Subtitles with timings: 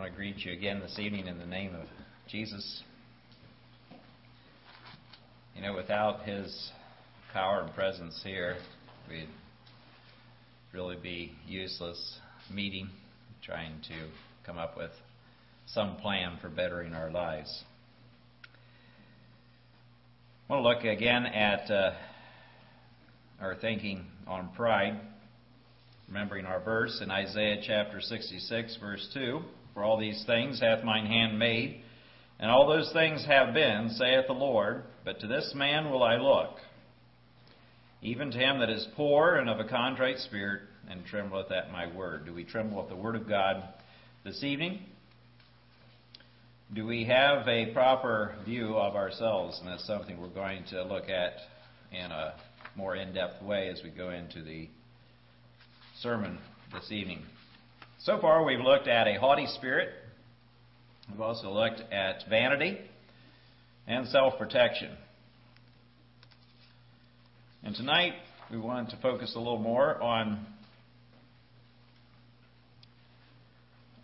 [0.00, 1.86] I want to greet you again this evening in the name of
[2.26, 2.82] Jesus.
[5.54, 6.70] You know, without His
[7.34, 8.56] power and presence here,
[9.10, 9.28] we'd
[10.72, 12.18] really be useless
[12.50, 12.88] meeting,
[13.44, 14.08] trying to
[14.46, 14.92] come up with
[15.66, 17.62] some plan for bettering our lives.
[20.48, 21.92] I want to look again at uh,
[23.38, 24.98] our thinking on pride,
[26.08, 29.42] remembering our verse in Isaiah chapter 66, verse 2
[29.74, 31.82] For all these things hath mine hand made,
[32.38, 36.16] and all those things have been, saith the Lord, but to this man will I
[36.16, 36.56] look,
[38.02, 41.86] even to him that is poor and of a contrite spirit, and trembleth at my
[41.94, 42.26] word.
[42.26, 43.62] Do we tremble at the word of God
[44.24, 44.80] this evening?
[46.74, 49.58] Do we have a proper view of ourselves?
[49.60, 51.34] And that's something we're going to look at
[51.92, 52.34] in a
[52.76, 54.68] more in depth way as we go into the
[56.00, 56.38] sermon
[56.72, 57.22] this evening.
[58.04, 59.90] So far, we've looked at a haughty spirit.
[61.10, 62.78] We've also looked at vanity
[63.86, 64.96] and self protection.
[67.62, 68.14] And tonight,
[68.50, 70.46] we want to focus a little more on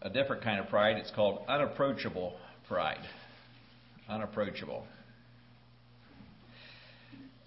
[0.02, 0.98] a different kind of pride.
[0.98, 2.36] It's called unapproachable
[2.68, 3.00] pride.
[4.10, 4.84] Unapproachable.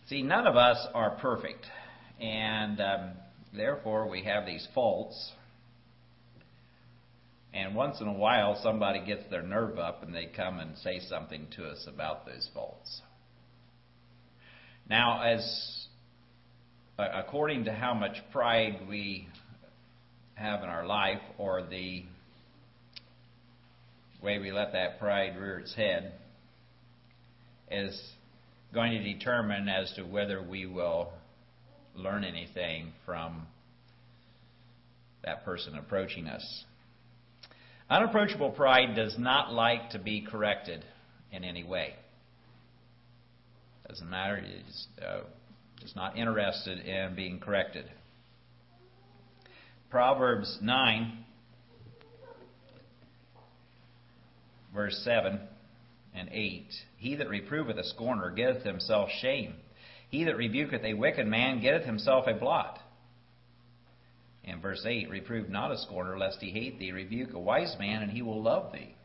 [0.08, 1.68] See, none of us are perfect,
[2.20, 3.12] and um,
[3.56, 5.34] therefore we have these faults.
[7.54, 11.00] And once in a while, somebody gets their nerve up and they come and say
[11.00, 13.02] something to us about those faults.
[14.88, 15.88] Now, as
[17.00, 19.28] uh, according to how much pride we
[20.36, 22.04] have in our life, or the
[24.22, 26.14] way we let that pride rear its head
[27.72, 28.00] is
[28.74, 31.12] going to determine as to whether we will
[31.96, 33.48] learn anything from
[35.24, 36.66] that person approaching us.
[37.90, 40.86] Unapproachable pride does not like to be corrected
[41.32, 41.96] in any way.
[43.88, 44.44] Doesn't matter.
[44.44, 45.22] It's, uh,
[45.82, 47.86] it's not interested in being corrected.
[49.90, 51.26] Proverbs 9
[54.74, 55.40] verse 7
[56.14, 56.68] and 8.
[56.98, 59.56] He that reproveth a scorner getteth himself shame.
[60.10, 62.80] He that rebuketh a wicked man getteth himself a blot.
[64.50, 66.92] And verse 8 Reprove not a scorner, lest he hate thee.
[66.92, 68.96] Rebuke a wise man, and he will love thee.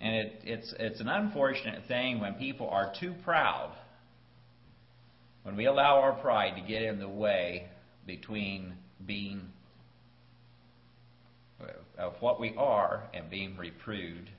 [0.00, 3.76] And it, it's, it's an unfortunate thing when people are too proud,
[5.42, 7.66] when we allow our pride to get in the way
[8.06, 8.74] between
[9.06, 9.42] being
[11.60, 11.66] uh,
[11.98, 14.30] of what we are and being reproved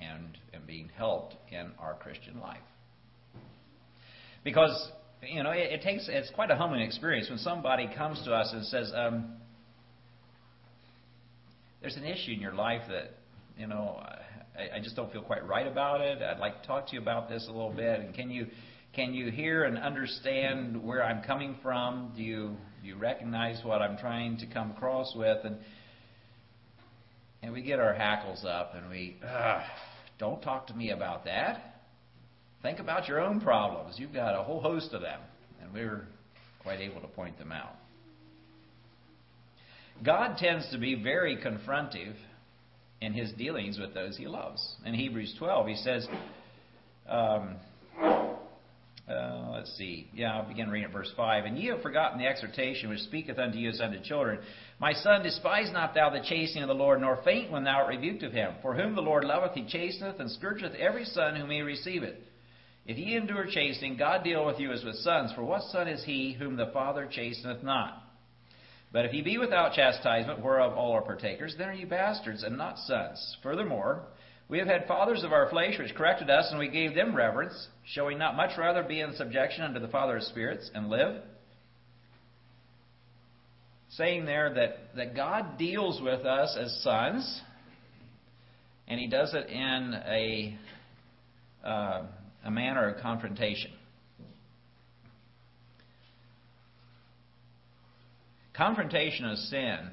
[0.00, 2.58] and, and being helped in our Christian life.
[4.44, 8.32] Because, you know, it, it takes, it's quite a humbling experience when somebody comes to
[8.32, 9.34] us and says, um,
[11.80, 13.16] there's an issue in your life that,
[13.56, 14.00] you know,
[14.56, 16.22] I, I just don't feel quite right about it.
[16.22, 18.00] I'd like to talk to you about this a little bit.
[18.00, 18.46] And can you,
[18.94, 22.12] can you hear and understand where I'm coming from?
[22.16, 25.44] Do you, do you recognize what I'm trying to come across with?
[25.44, 25.56] And,
[27.42, 29.16] and we get our hackles up and we,
[30.18, 31.77] don't talk to me about that.
[32.62, 33.96] Think about your own problems.
[33.98, 35.20] You've got a whole host of them.
[35.62, 36.06] And we are
[36.62, 37.74] quite able to point them out.
[40.04, 42.14] God tends to be very confrontive
[43.00, 44.76] in his dealings with those he loves.
[44.84, 46.06] In Hebrews 12, he says,
[47.08, 47.56] um,
[49.08, 50.08] uh, let's see.
[50.12, 51.44] Yeah, I'll begin reading at verse 5.
[51.46, 54.40] And ye have forgotten the exhortation which speaketh unto you as unto children.
[54.78, 57.88] My son, despise not thou the chastening of the Lord, nor faint when thou art
[57.88, 58.54] rebuked of him.
[58.62, 62.16] For whom the Lord loveth, he chasteneth, and scourgeth every son whom he receiveth.
[62.88, 65.30] If ye endure chastening, God deal with you as with sons.
[65.34, 68.02] For what son is he whom the Father chasteneth not?
[68.92, 72.56] But if ye be without chastisement, whereof all are partakers, then are ye bastards, and
[72.56, 73.36] not sons.
[73.42, 74.06] Furthermore,
[74.48, 77.68] we have had fathers of our flesh which corrected us, and we gave them reverence,
[77.92, 81.22] Shall we not much rather be in subjection unto the Father of spirits, and live
[83.90, 87.42] saying there that, that God deals with us as sons,
[88.86, 90.58] and He does it in a,
[91.64, 92.02] uh,
[92.44, 93.72] a manner of confrontation.
[98.54, 99.90] Confrontation of sin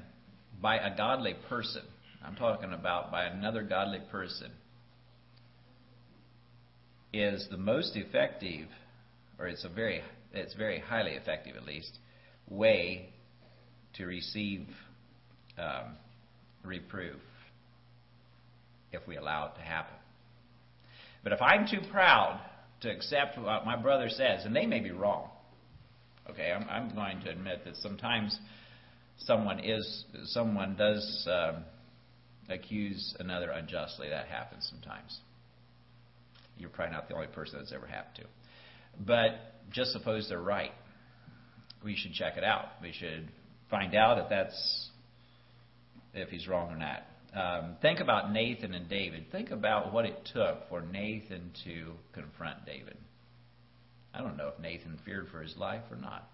[0.60, 1.82] by a godly person,
[2.24, 4.50] I'm talking about by another godly person,
[7.12, 8.68] is the most effective,
[9.38, 10.02] or it's a very,
[10.32, 11.98] it's very highly effective at least,
[12.48, 13.10] way
[13.94, 14.66] to receive
[15.58, 15.94] um,
[16.64, 17.20] reproof
[18.92, 19.94] if we allow it to happen.
[21.26, 22.40] But if I'm too proud
[22.82, 25.28] to accept what my brother says, and they may be wrong,
[26.30, 28.38] okay, I'm, I'm going to admit that sometimes
[29.18, 31.64] someone is someone does um,
[32.48, 34.08] accuse another unjustly.
[34.08, 35.18] That happens sometimes.
[36.58, 39.04] You're probably not the only person that's ever happened to.
[39.04, 39.32] But
[39.72, 40.70] just suppose they're right.
[41.84, 42.66] We should check it out.
[42.80, 43.32] We should
[43.68, 44.90] find out if that's
[46.14, 47.02] if he's wrong or not.
[47.36, 49.30] Um, think about Nathan and David.
[49.30, 52.96] Think about what it took for Nathan to confront David.
[54.14, 56.26] I don't know if Nathan feared for his life or not.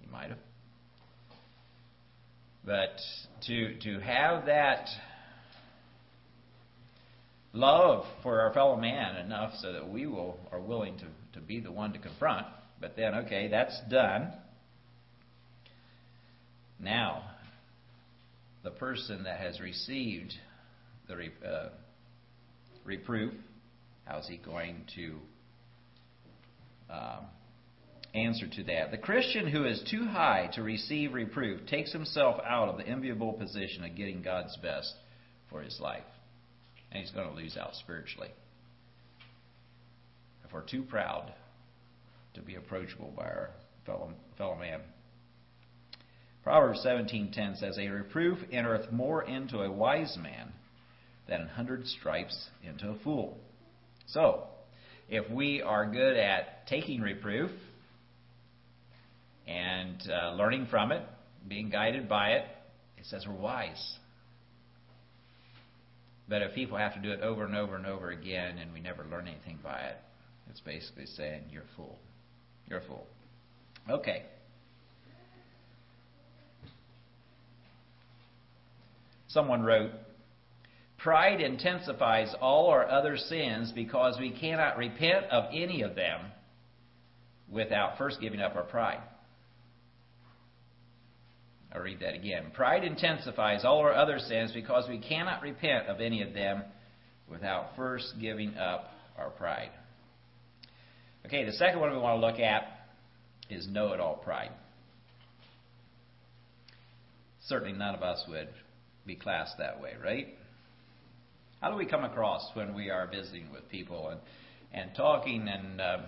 [0.00, 0.38] He might have.
[2.64, 2.96] But
[3.46, 4.88] to to have that
[7.52, 11.60] love for our fellow man enough so that we will are willing to, to be
[11.60, 12.46] the one to confront.
[12.80, 14.32] But then, okay, that's done.
[16.80, 17.22] Now,
[18.62, 20.32] the person that has received
[21.08, 21.68] the uh,
[22.84, 23.32] reproof,
[24.04, 25.16] how's he going to
[26.90, 27.26] um,
[28.14, 28.90] answer to that?
[28.90, 33.32] The Christian who is too high to receive reproof takes himself out of the enviable
[33.32, 34.94] position of getting God's best
[35.50, 36.04] for his life
[36.92, 38.28] and he's going to lose out spiritually.
[40.44, 41.32] If we're too proud
[42.34, 43.50] to be approachable by our
[43.86, 44.80] fellow, fellow man.
[46.42, 50.52] Proverbs 17:10 says, "A reproof entereth more into a wise man
[51.26, 53.38] than an hundred stripes into a fool."
[54.06, 54.48] So,
[55.08, 57.50] if we are good at taking reproof
[59.46, 61.06] and uh, learning from it,
[61.46, 62.46] being guided by it,
[62.98, 63.98] it says we're wise.
[66.28, 68.80] But if people have to do it over and over and over again and we
[68.80, 69.96] never learn anything by it,
[70.48, 71.98] it's basically saying, you're a fool.
[72.68, 73.06] You're a fool.
[73.88, 74.24] Okay.
[79.32, 79.92] Someone wrote,
[80.98, 86.20] Pride intensifies all our other sins because we cannot repent of any of them
[87.50, 89.00] without first giving up our pride.
[91.74, 92.52] I'll read that again.
[92.54, 96.62] Pride intensifies all our other sins because we cannot repent of any of them
[97.28, 99.70] without first giving up our pride.
[101.26, 102.64] Okay, the second one we want to look at
[103.48, 104.50] is know it all pride.
[107.46, 108.48] Certainly none of us would
[109.06, 110.28] be classed that way, right?
[111.60, 114.20] How do we come across when we are visiting with people and,
[114.72, 116.02] and talking and um,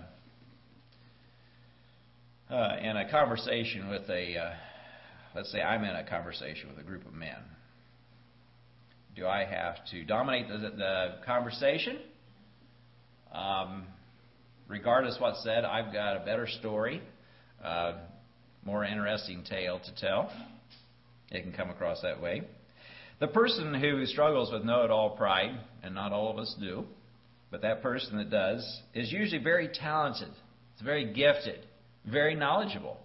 [2.49, 4.53] uh, in a conversation with a uh,
[5.35, 7.37] let's say I'm in a conversation with a group of men.
[9.15, 11.99] Do I have to dominate the, the conversation?
[13.33, 13.83] Um,
[14.67, 17.01] regardless what's said, I've got a better story,
[17.63, 17.93] uh,
[18.65, 20.31] more interesting tale to tell.
[21.31, 22.43] It can come across that way.
[23.25, 26.85] The person who struggles with know it all pride, and not all of us do,
[27.49, 30.29] but that person that does, is usually very talented,
[30.83, 31.65] very gifted,
[32.05, 32.97] very knowledgeable.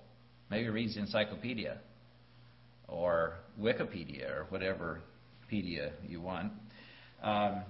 [0.51, 1.79] Maybe reads encyclopedia
[2.87, 5.01] or Wikipedia or whatever
[5.51, 6.53] pedia you want.
[7.23, 7.63] Um,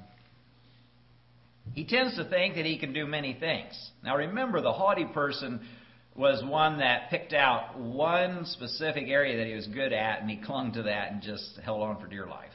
[1.73, 3.75] he tends to think that he can do many things.
[4.03, 5.61] Now remember, the haughty person
[6.17, 10.37] was one that picked out one specific area that he was good at and he
[10.37, 12.51] clung to that and just held on for dear life.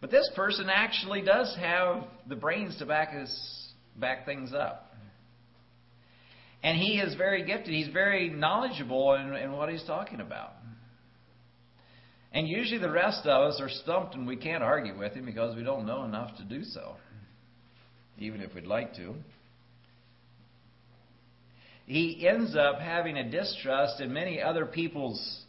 [0.00, 3.66] But this person actually does have the brains to back his
[3.98, 4.94] back things up.
[6.62, 7.72] And he is very gifted.
[7.72, 10.52] He's very knowledgeable in, in what he's talking about.
[12.32, 15.56] And usually the rest of us are stumped and we can't argue with him because
[15.56, 16.96] we don't know enough to do so,
[18.18, 19.14] even if we'd like to.
[21.86, 25.44] He ends up having a distrust in many other people's,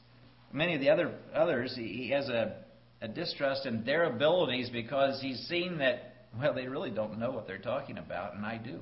[0.53, 1.73] many of the other others.
[1.75, 2.57] He has a,
[3.01, 7.47] a distrust in their abilities because he's seen that, well, they really don't know what
[7.47, 8.79] they're talking about, and I do.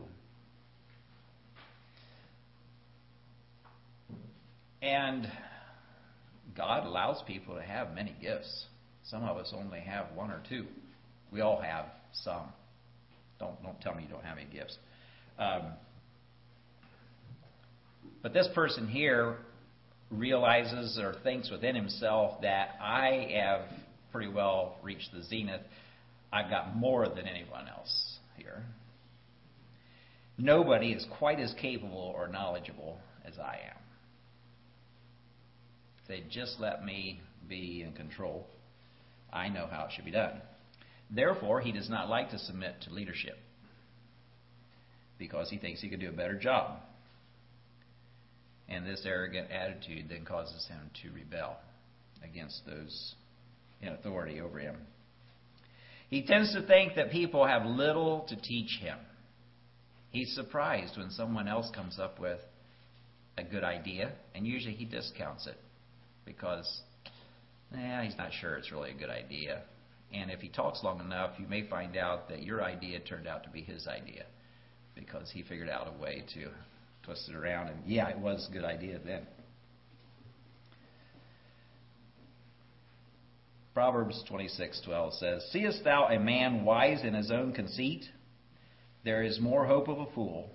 [4.81, 5.25] And
[6.55, 8.65] God allows people to have many gifts.
[9.05, 10.65] Some of us only have one or two.
[11.31, 12.43] We all have some.
[13.39, 14.77] Don't don't tell me you don't have any gifts.
[15.39, 15.73] Um,
[18.21, 19.37] but this person here
[20.11, 23.61] realizes or thinks within himself that I have
[24.11, 25.61] pretty well reached the zenith.
[26.31, 28.63] I've got more than anyone else here.
[30.37, 33.85] Nobody is quite as capable or knowledgeable as I am
[36.07, 38.47] they just let me be in control,
[39.31, 40.41] I know how it should be done.
[41.09, 43.37] Therefore, he does not like to submit to leadership
[45.17, 46.79] because he thinks he could do a better job.
[48.67, 51.57] And this arrogant attitude then causes him to rebel
[52.23, 53.15] against those
[53.81, 54.75] in authority over him.
[56.09, 58.97] He tends to think that people have little to teach him.
[60.09, 62.39] He's surprised when someone else comes up with
[63.37, 65.57] a good idea, and usually he discounts it
[66.25, 66.81] because,
[67.73, 69.63] yeah, he's not sure it's really a good idea.
[70.13, 73.43] And if he talks long enough, you may find out that your idea turned out
[73.43, 74.25] to be his idea
[74.95, 76.49] because he figured out a way to
[77.05, 77.69] twist it around.
[77.69, 79.25] And yeah, it was a good idea then.
[83.73, 88.09] Proverbs 26:12 says, "Seest thou a man wise in his own conceit?
[89.03, 90.49] There is more hope of a fool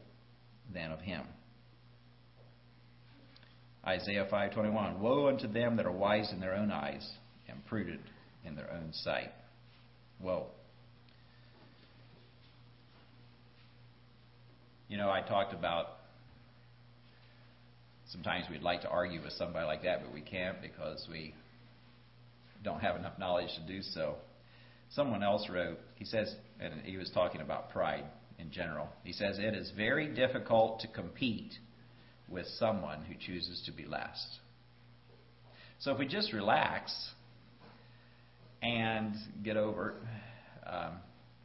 [0.72, 1.26] than of him."
[3.86, 8.02] Isaiah 5:21, "Woe unto them that are wise in their own eyes and prudent
[8.44, 9.32] in their own sight."
[10.18, 10.50] Woe.
[14.88, 15.99] You know, I talked about
[18.12, 21.34] sometimes we'd like to argue with somebody like that, but we can't because we
[22.62, 24.16] don't have enough knowledge to do so.
[24.90, 28.04] Someone else wrote, he says, and he was talking about pride
[28.38, 28.88] in general.
[29.04, 31.52] He says, It is very difficult to compete
[32.28, 34.26] with someone who chooses to be last.
[35.78, 36.92] So if we just relax
[38.62, 39.94] and get over
[40.66, 40.98] um,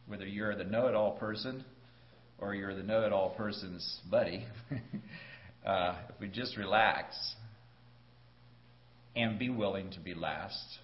[0.08, 1.64] whether you're the know it all person
[2.38, 4.46] or you're the know it all person's buddy,
[5.66, 7.16] uh, if we just relax
[9.16, 10.80] and be willing to be last,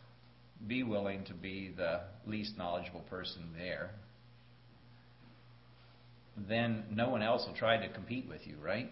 [0.68, 3.92] be willing to be the least knowledgeable person there,
[6.48, 8.90] then no one else will try to compete with you, right?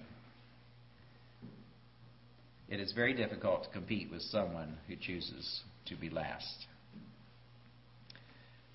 [2.68, 6.68] It is very difficult to compete with someone who chooses to be last.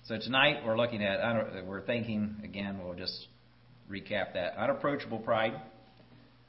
[0.05, 3.27] So tonight we're looking at, we're thinking, again, we'll just
[3.89, 4.57] recap that.
[4.57, 5.53] Unapproachable pride.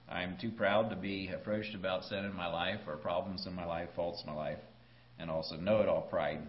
[0.08, 3.64] I'm too proud to be approached about sin in my life or problems in my
[3.64, 4.58] life, faults in my life
[5.18, 6.40] and also know it all pride,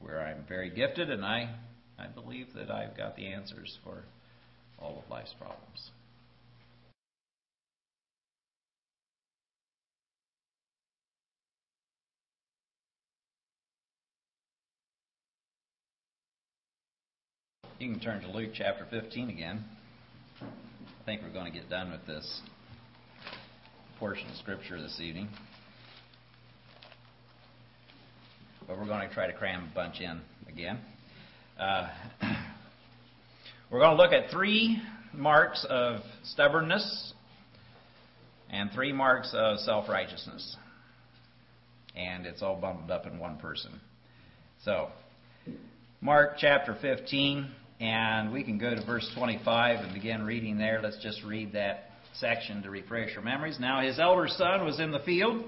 [0.00, 1.54] where I'm very gifted and I,
[1.98, 4.04] I believe that I've got the answers for
[4.78, 5.90] all of life's problems.
[17.78, 19.64] You can turn to Luke chapter 15 again.
[20.40, 22.40] I think we're going to get done with this
[23.98, 25.28] portion of Scripture this evening.
[28.66, 30.78] but we're going to try to cram a bunch in again.
[31.58, 31.88] Uh,
[33.70, 34.80] we're going to look at three
[35.12, 37.12] marks of stubbornness
[38.50, 40.56] and three marks of self righteousness.
[41.94, 43.80] And it's all bundled up in one person.
[44.64, 44.88] So,
[46.00, 50.80] Mark chapter 15, and we can go to verse 25 and begin reading there.
[50.82, 53.58] Let's just read that section to refresh our memories.
[53.60, 55.44] Now, his elder son was in the field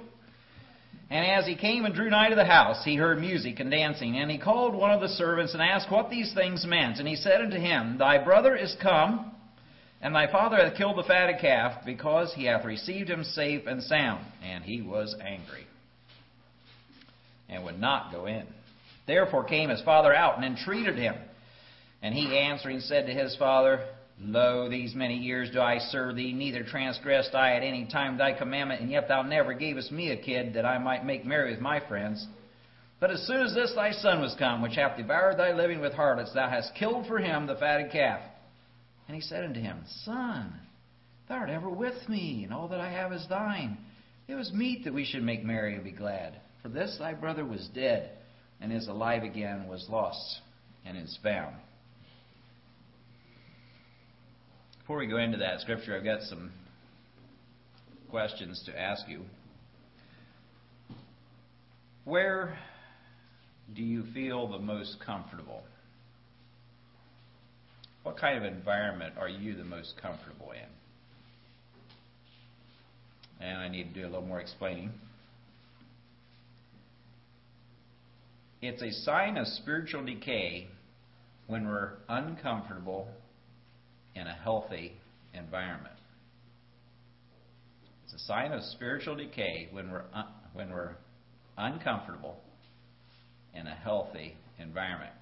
[1.09, 4.19] and as he came and drew nigh to the house, he heard music and dancing.
[4.19, 6.99] And he called one of the servants and asked what these things meant.
[6.99, 9.33] And he said unto him, Thy brother is come,
[10.03, 13.83] and thy father hath killed the fatted calf, because he hath received him safe and
[13.85, 14.25] sound.
[14.43, 15.67] And he was angry,
[17.49, 18.47] and would not go in.
[19.07, 21.15] Therefore came his father out and entreated him.
[22.03, 23.87] And he answering said to his father,
[24.19, 28.33] Lo, these many years do I serve thee, neither transgressed I at any time thy
[28.33, 31.61] commandment, and yet thou never gavest me a kid that I might make merry with
[31.61, 32.27] my friends.
[32.99, 35.93] But as soon as this thy son was come, which hath devoured thy living with
[35.93, 38.21] harlots, thou hast killed for him the fatted calf.
[39.07, 40.53] And he said unto him, Son,
[41.29, 43.77] thou art ever with me, and all that I have is thine.
[44.29, 46.41] It was meet that we should make merry and be glad.
[46.63, 48.11] For this thy brother was dead,
[48.63, 50.41] and is alive again, was lost,
[50.87, 51.57] and is found.
[54.87, 56.53] Before we go into that scripture, I've got some
[58.09, 59.23] questions to ask you.
[62.05, 62.57] Where
[63.75, 65.65] do you feel the most comfortable?
[68.05, 70.69] What kind of environment are you the most comfortable in?
[73.45, 74.93] And I need to do a little more explaining.
[78.63, 80.69] It's a sign of spiritual decay
[81.49, 83.09] when we're uncomfortable
[84.17, 84.93] in a healthy
[85.35, 85.95] environment.
[88.05, 90.97] It's a sign of spiritual decay when we're, un- when we're
[91.59, 92.39] uncomfortable
[93.55, 95.13] in a healthy environment.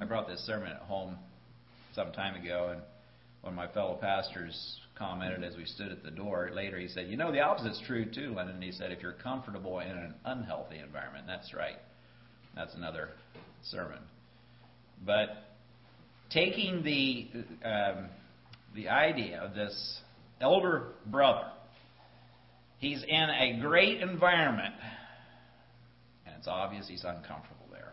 [0.00, 1.16] I brought this sermon at home
[1.94, 2.82] some time ago, and
[3.42, 7.08] one of my fellow pastors commented as we stood at the door later, he said,
[7.08, 8.60] You know, the opposite's true too, Lyndon.
[8.60, 11.78] He said, If you're comfortable in an unhealthy environment, that's right.
[12.56, 13.10] That's another
[13.62, 13.98] sermon.
[15.04, 15.44] But
[16.30, 17.28] taking the
[17.66, 18.08] um,
[18.74, 20.00] the idea of this
[20.40, 21.50] elder brother,
[22.78, 24.74] he's in a great environment,
[26.26, 27.92] and it's obvious he's uncomfortable there.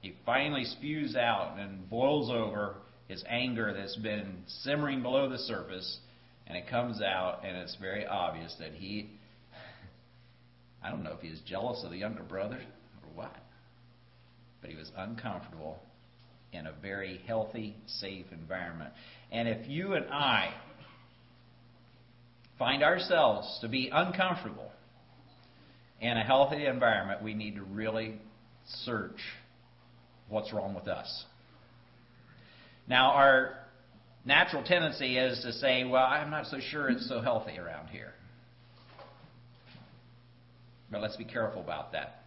[0.00, 2.76] He finally spews out and boils over
[3.08, 5.98] his anger that's been simmering below the surface,
[6.46, 9.10] and it comes out, and it's very obvious that he
[10.82, 12.60] I don't know if he was jealous of the younger brother
[14.66, 15.78] but he was uncomfortable
[16.52, 18.90] in a very healthy, safe environment.
[19.30, 20.52] And if you and I
[22.58, 24.72] find ourselves to be uncomfortable
[26.00, 28.20] in a healthy environment, we need to really
[28.84, 29.20] search
[30.28, 31.24] what's wrong with us.
[32.88, 33.54] Now, our
[34.24, 38.14] natural tendency is to say, well, I'm not so sure it's so healthy around here.
[40.90, 42.25] But let's be careful about that.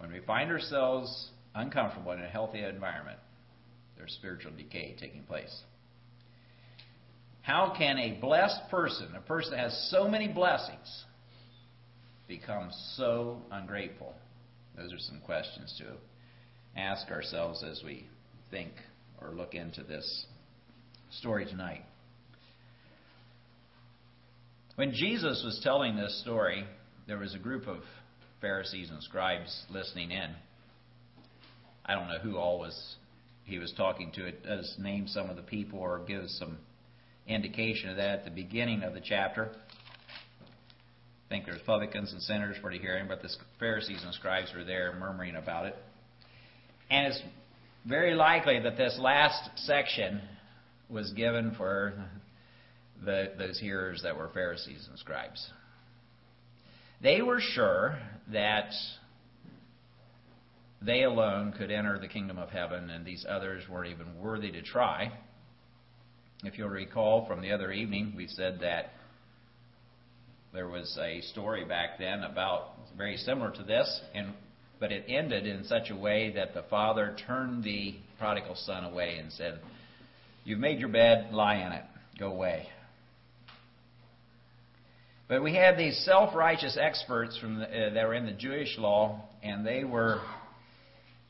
[0.00, 3.18] When we find ourselves uncomfortable in a healthy environment,
[3.96, 5.54] there's spiritual decay taking place.
[7.42, 11.04] How can a blessed person, a person that has so many blessings,
[12.26, 14.14] become so ungrateful?
[14.76, 18.06] Those are some questions to ask ourselves as we
[18.50, 18.72] think
[19.20, 20.26] or look into this
[21.10, 21.82] story tonight.
[24.76, 26.64] When Jesus was telling this story,
[27.06, 27.80] there was a group of
[28.40, 30.34] Pharisees and scribes listening in.
[31.84, 32.96] I don't know who all was
[33.44, 34.26] he was talking to.
[34.26, 36.58] It does name some of the people or gives some
[37.26, 39.50] indication of that at the beginning of the chapter.
[39.50, 44.64] I think there's publicans and sinners for the hearing, but the Pharisees and scribes were
[44.64, 45.76] there murmuring about it.
[46.90, 47.22] And it's
[47.86, 50.20] very likely that this last section
[50.88, 51.94] was given for
[53.04, 55.44] the, those hearers that were Pharisees and scribes.
[57.02, 57.98] They were sure
[58.32, 58.70] that
[60.82, 64.62] they alone could enter the kingdom of heaven, and these others weren't even worthy to
[64.62, 65.12] try.
[66.42, 68.92] If you'll recall from the other evening, we said that
[70.52, 74.32] there was a story back then about very similar to this, and
[74.80, 79.18] but it ended in such a way that the father turned the prodigal son away
[79.18, 79.60] and said,
[80.44, 81.84] You've made your bed, lie in it,
[82.18, 82.66] go away.
[85.30, 88.76] But we had these self righteous experts from the, uh, that were in the Jewish
[88.76, 90.20] law, and they were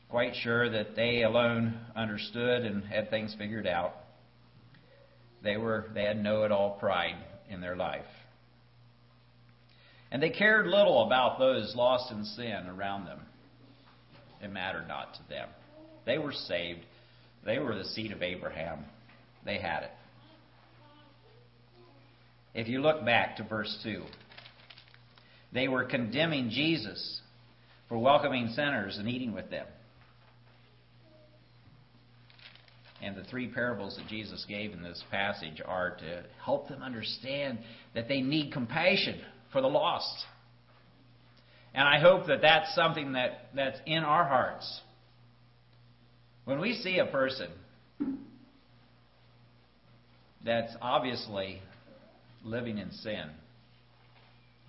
[0.09, 3.93] quite sure that they alone understood and had things figured out.
[5.43, 7.15] They were they had know it all pride
[7.47, 8.01] in their life.
[10.11, 13.19] And they cared little about those lost in sin around them.
[14.41, 15.47] It mattered not to them.
[16.07, 16.81] They were saved.
[17.45, 18.79] They were the seed of Abraham.
[19.45, 19.91] They had it.
[22.53, 24.03] If you look back to verse 2,
[25.53, 27.21] they were condemning Jesus
[27.87, 29.65] for welcoming sinners and eating with them.
[33.01, 37.59] And the three parables that Jesus gave in this passage are to help them understand
[37.95, 39.19] that they need compassion
[39.51, 40.25] for the lost.
[41.73, 44.81] And I hope that that's something that, that's in our hearts.
[46.45, 47.49] When we see a person
[50.45, 51.61] that's obviously
[52.43, 53.29] living in sin,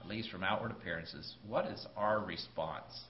[0.00, 3.04] at least from outward appearances, what is our response?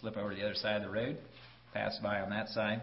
[0.00, 1.16] Slip over to the other side of the road,
[1.72, 2.82] pass by on that side?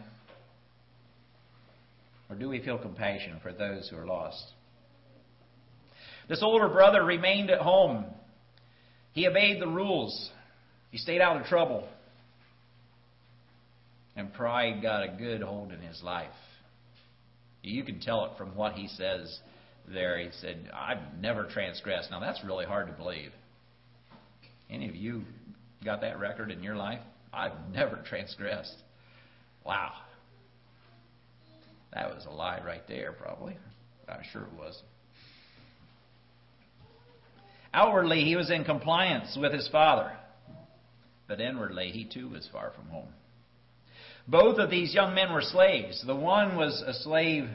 [2.29, 4.43] Or do we feel compassion for those who are lost?
[6.29, 8.05] This older brother remained at home.
[9.11, 10.31] He obeyed the rules.
[10.89, 11.87] He stayed out of trouble.
[14.15, 16.29] And pride got a good hold in his life.
[17.63, 19.39] You can tell it from what he says
[19.87, 20.19] there.
[20.19, 22.11] He said, I've never transgressed.
[22.11, 23.31] Now, that's really hard to believe.
[24.69, 25.23] Any of you
[25.83, 26.99] got that record in your life?
[27.33, 28.75] I've never transgressed.
[29.65, 29.93] Wow.
[31.93, 33.57] That was a lie right there, probably.
[34.09, 34.81] I'm sure it was.
[37.73, 40.11] Outwardly, he was in compliance with his father,
[41.27, 43.07] but inwardly, he too was far from home.
[44.27, 46.03] Both of these young men were slaves.
[46.05, 47.49] The one was a slave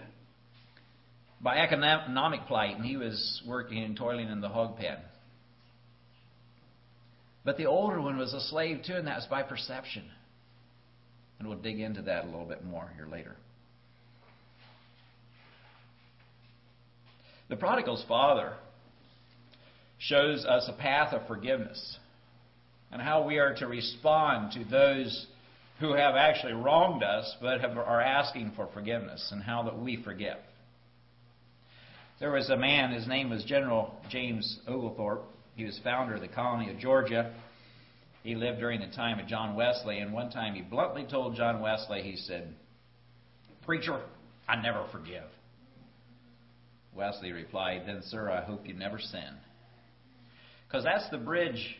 [1.41, 4.99] by economic plight, and he was working and toiling in the hog pen.
[7.45, 10.05] But the older one was a slave too, and that was by perception.
[11.39, 13.37] And we'll dig into that a little bit more here later.
[17.49, 18.53] The prodigal's father
[19.99, 21.97] shows us a path of forgiveness
[22.93, 25.27] and how we are to respond to those
[25.81, 30.03] who have actually wronged us but have, are asking for forgiveness and how that we
[30.03, 30.37] forgive.
[32.21, 35.25] There was a man, his name was General James Oglethorpe.
[35.55, 37.33] He was founder of the colony of Georgia.
[38.25, 41.61] He lived during the time of John Wesley, and one time he bluntly told John
[41.61, 42.53] Wesley, he said,
[43.65, 44.01] Preacher,
[44.49, 45.25] I never forgive.
[46.95, 49.37] Wesley replied, Then, sir, I hope you never sin.
[50.67, 51.77] Because that's the bridge.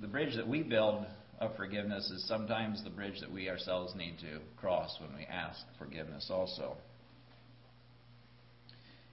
[0.00, 1.04] The bridge that we build
[1.40, 5.60] of forgiveness is sometimes the bridge that we ourselves need to cross when we ask
[5.78, 6.76] forgiveness also.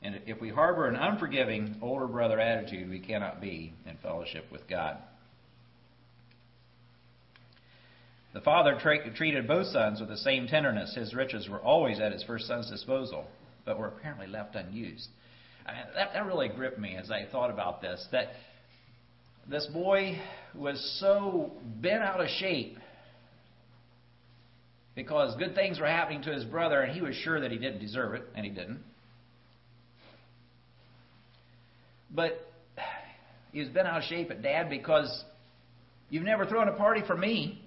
[0.01, 4.67] And if we harbor an unforgiving older brother attitude, we cannot be in fellowship with
[4.69, 4.97] God.
[8.33, 10.95] The father tra- treated both sons with the same tenderness.
[10.95, 13.25] His riches were always at his first son's disposal,
[13.63, 15.07] but were apparently left unused.
[15.65, 18.05] I that, that really gripped me as I thought about this.
[18.12, 18.29] That
[19.47, 20.19] this boy
[20.56, 21.51] was so
[21.82, 22.77] bent out of shape
[24.95, 27.79] because good things were happening to his brother, and he was sure that he didn't
[27.79, 28.79] deserve it, and he didn't.
[32.13, 32.47] But
[33.51, 35.23] he was bent out of shape at dad because
[36.10, 37.60] you've never thrown a party for me.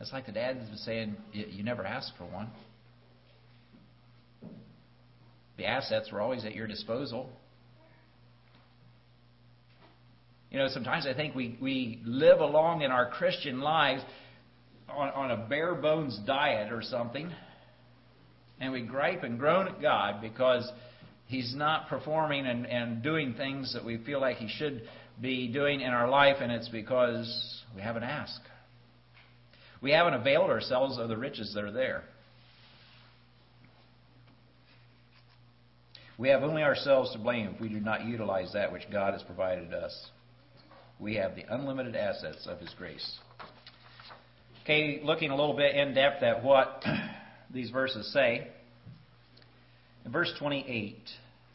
[0.00, 2.50] It's like the dad was saying, You never asked for one.
[5.58, 7.30] The assets were always at your disposal.
[10.52, 14.02] You know, sometimes I think we, we live along in our Christian lives
[14.86, 17.32] on, on a bare bones diet or something,
[18.60, 20.70] and we gripe and groan at God because
[21.26, 24.82] He's not performing and, and doing things that we feel like He should
[25.22, 28.42] be doing in our life, and it's because we haven't asked.
[29.80, 32.04] We haven't availed ourselves of the riches that are there.
[36.18, 39.22] We have only ourselves to blame if we do not utilize that which God has
[39.22, 40.10] provided us.
[41.02, 43.18] We have the unlimited assets of His grace.
[44.62, 46.84] Okay, looking a little bit in depth at what
[47.52, 48.46] these verses say.
[50.04, 50.96] In verse 28,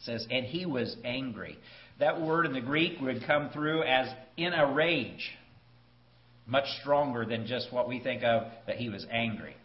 [0.00, 1.58] says, And he was angry.
[1.98, 5.30] That word in the Greek would come through as in a rage
[6.46, 9.56] much stronger than just what we think of that he was angry.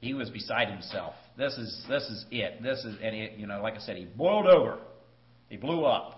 [0.00, 1.14] He was beside himself.
[1.36, 2.62] This is this is it.
[2.62, 4.78] This is and it, you know, like I said, he boiled over.
[5.48, 6.17] He blew up.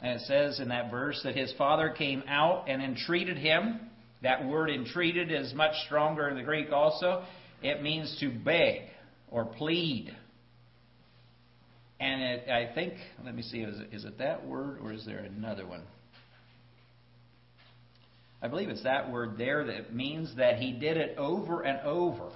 [0.00, 3.80] And it says in that verse that his father came out and entreated him.
[4.22, 7.24] That word entreated is much stronger in the Greek also.
[7.62, 8.82] It means to beg
[9.30, 10.14] or plead.
[12.00, 15.04] And it, I think, let me see, is it, is it that word or is
[15.04, 15.82] there another one?
[18.40, 22.30] I believe it's that word there that means that he did it over and over.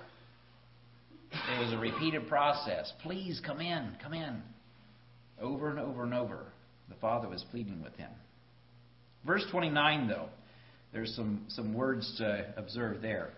[1.31, 2.93] It was a repeated process.
[3.03, 4.43] Please come in, come in.
[5.41, 6.47] Over and over and over.
[6.89, 8.11] The Father was pleading with him.
[9.27, 10.29] Verse 29, though,
[10.93, 13.31] there's some, some words to observe there.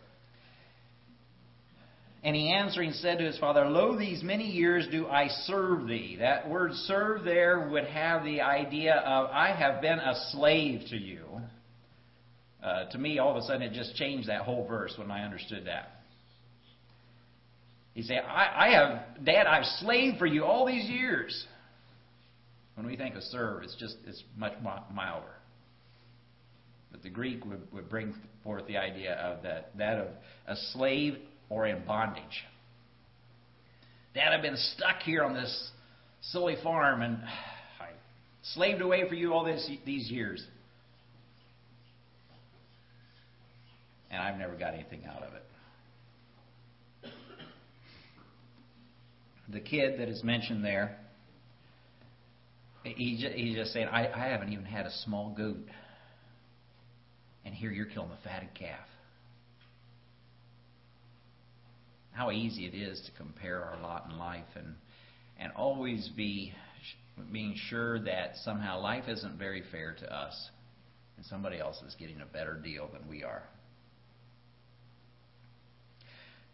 [2.25, 6.17] And he answering said to his father, Lo, these many years do I serve thee.
[6.21, 10.97] That word serve there would have the idea of, I have been a slave to
[10.97, 11.27] you.
[12.63, 15.23] Uh, to me, all of a sudden, it just changed that whole verse when I
[15.23, 15.91] understood that.
[17.93, 21.47] He said, I, I have, Dad, I've slaved for you all these years.
[22.75, 25.27] When we think of serve, it's just, it's much milder.
[26.91, 30.09] But the Greek would, would bring forth the idea of that, that of
[30.47, 32.45] a slave or in bondage.
[34.15, 35.71] Dad, I've been stuck here on this
[36.21, 37.19] silly farm and
[37.81, 37.89] I
[38.55, 40.45] slaved away for you all this, these years.
[44.11, 45.43] And I've never got anything out of it.
[49.53, 50.97] The kid that is mentioned there,
[52.85, 55.67] he just, he's just saying, I, I haven't even had a small goat.
[57.45, 58.87] And here you're killing the fatted calf.
[62.15, 64.75] how easy it is to compare our lot in life and
[65.39, 66.53] and always be
[67.33, 70.51] being sure that somehow life isn't very fair to us
[71.17, 73.43] and somebody else is getting a better deal than we are.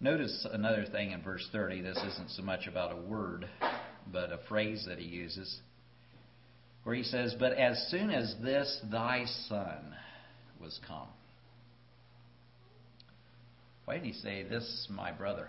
[0.00, 1.82] Notice another thing in verse 30.
[1.82, 3.46] This isn't so much about a word,
[4.10, 5.60] but a phrase that he uses,
[6.84, 9.94] where he says, But as soon as this thy son
[10.60, 11.08] was come.
[13.84, 15.48] Why did he say, This my brother?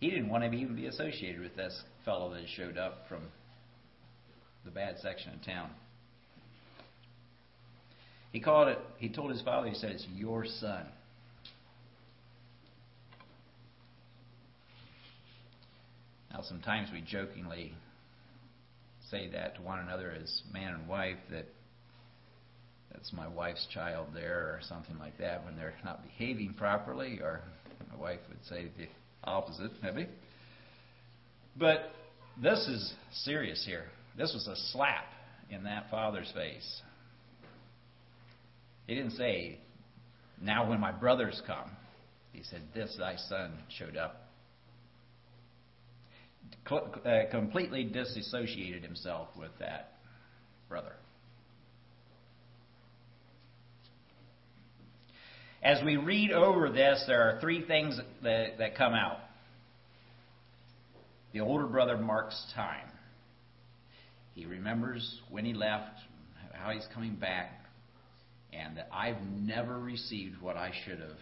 [0.00, 3.22] He didn't want to even be associated with this fellow that showed up from
[4.64, 5.70] the bad section of town.
[8.32, 10.86] He called it, he told his father, he said, It's your son.
[16.36, 17.72] Now, sometimes we jokingly
[19.10, 21.46] say that to one another as man and wife that
[22.92, 27.40] that's my wife's child there or something like that when they're not behaving properly, or
[27.90, 28.86] my wife would say the
[29.24, 30.08] opposite, maybe.
[31.56, 31.90] But
[32.42, 32.92] this is
[33.24, 33.84] serious here.
[34.18, 35.06] This was a slap
[35.48, 36.82] in that father's face.
[38.86, 39.58] He didn't say,
[40.42, 41.70] Now when my brothers come.
[42.32, 44.25] He said, This thy son showed up.
[46.68, 49.98] Uh, completely disassociated himself with that
[50.68, 50.96] brother.
[55.66, 59.18] as we read over this, there are three things that, that come out.
[61.32, 62.86] The older brother marks time.
[64.34, 65.90] He remembers when he left,
[66.52, 67.50] how he's coming back,
[68.52, 71.18] and that I've never received what I should have.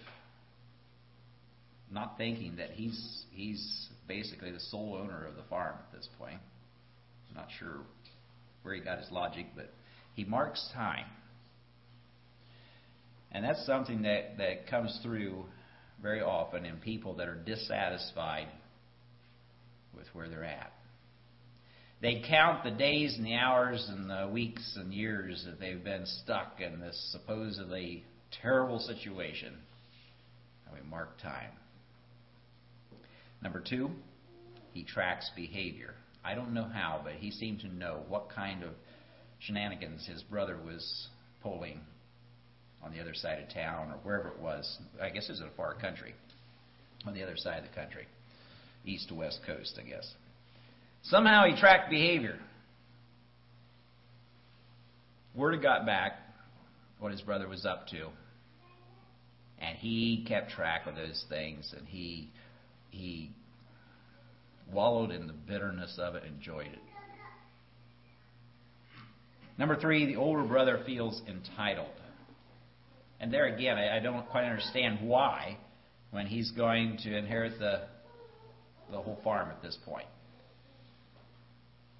[1.90, 6.38] Not thinking that he's he's basically the sole owner of the farm at this point.
[7.30, 7.80] I'm not sure
[8.62, 9.70] where he got his logic, but
[10.14, 11.06] he marks time.
[13.32, 15.44] And that's something that, that comes through
[16.00, 18.48] very often in people that are dissatisfied
[19.96, 20.72] with where they're at.
[22.00, 26.04] They count the days and the hours and the weeks and years that they've been
[26.22, 28.04] stuck in this supposedly
[28.42, 29.54] terrible situation.
[30.66, 31.50] And we mark time.
[33.44, 33.90] Number two,
[34.72, 35.94] he tracks behavior.
[36.24, 38.70] I don't know how, but he seemed to know what kind of
[39.38, 41.08] shenanigans his brother was
[41.42, 41.80] pulling
[42.82, 44.78] on the other side of town or wherever it was.
[45.00, 46.14] I guess it was in a far country,
[47.06, 48.06] on the other side of the country,
[48.86, 50.10] east to west coast, I guess.
[51.02, 52.38] Somehow he tracked behavior.
[55.34, 56.12] Word got back
[56.98, 58.08] what his brother was up to,
[59.58, 62.30] and he kept track of those things, and he
[62.94, 63.30] he
[64.72, 66.78] wallowed in the bitterness of it, enjoyed it.
[69.58, 71.86] Number three, the older brother feels entitled.
[73.20, 75.58] And there again, I, I don't quite understand why
[76.10, 77.82] when he's going to inherit the,
[78.90, 80.06] the whole farm at this point.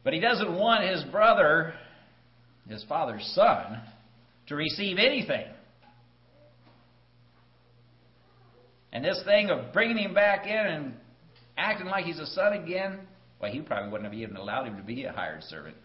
[0.03, 1.75] But he doesn't want his brother,
[2.69, 3.81] his father's son,
[4.49, 5.47] to receive anything.
[8.95, 10.95] And this thing of bringing him back in and
[11.59, 13.01] acting like he's a son again,
[13.41, 15.77] well, he probably wouldn't have even allowed him to be a hired servant.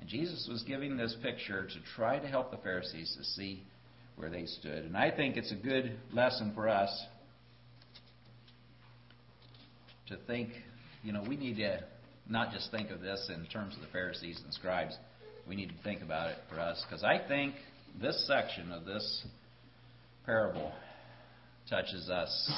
[0.00, 3.62] And Jesus was giving this picture to try to help the Pharisees to see
[4.16, 4.84] where they stood.
[4.84, 6.90] And I think it's a good lesson for us
[10.08, 10.50] to think,
[11.04, 11.84] you know, we need to
[12.28, 14.96] not just think of this in terms of the Pharisees and scribes.
[15.48, 17.54] We need to think about it for us because I think
[18.00, 19.24] this section of this
[20.26, 20.72] parable
[21.68, 22.50] touches us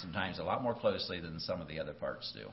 [0.00, 2.48] sometimes a lot more closely than some of the other parts do.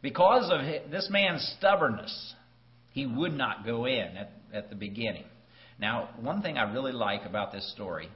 [0.00, 2.34] Because of this man's stubbornness,
[2.92, 5.24] he would not go in at, at the beginning.
[5.80, 8.08] Now, one thing I really like about this story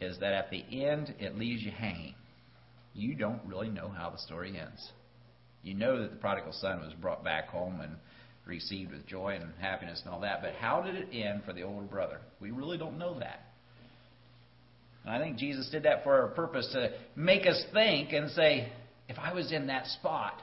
[0.00, 2.14] is that at the end, it leaves you hanging.
[2.94, 4.90] You don't really know how the story ends.
[5.62, 7.96] You know that the prodigal son was brought back home and
[8.48, 11.62] received with joy and happiness and all that, but how did it end for the
[11.62, 12.18] older brother?
[12.40, 13.44] We really don't know that.
[15.04, 18.72] And I think Jesus did that for a purpose to make us think and say,
[19.08, 20.40] if I was in that spot,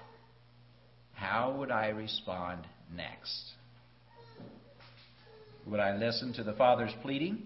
[1.14, 2.66] how would I respond
[2.96, 3.52] next?
[5.68, 7.42] Would I listen to the Father's pleading?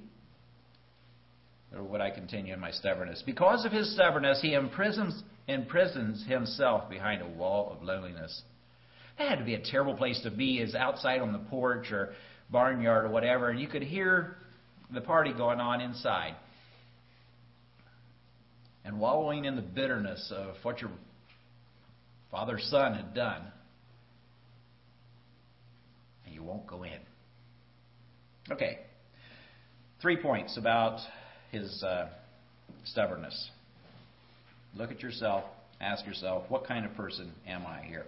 [1.73, 3.23] Or would I continue in my stubbornness?
[3.25, 8.41] Because of his stubbornness, he imprisons, imprisons himself behind a wall of loneliness.
[9.19, 12.13] That had to be a terrible place to be, is outside on the porch or
[12.49, 14.37] barnyard or whatever, and you could hear
[14.93, 16.35] the party going on inside.
[18.85, 20.89] And wallowing in the bitterness of what your
[22.31, 23.41] father's son had done.
[26.25, 26.99] And you won't go in.
[28.49, 28.79] Okay.
[30.01, 31.01] Three points about
[31.51, 32.07] his uh,
[32.85, 33.49] stubbornness.
[34.75, 35.43] Look at yourself.
[35.81, 38.05] Ask yourself, what kind of person am I here?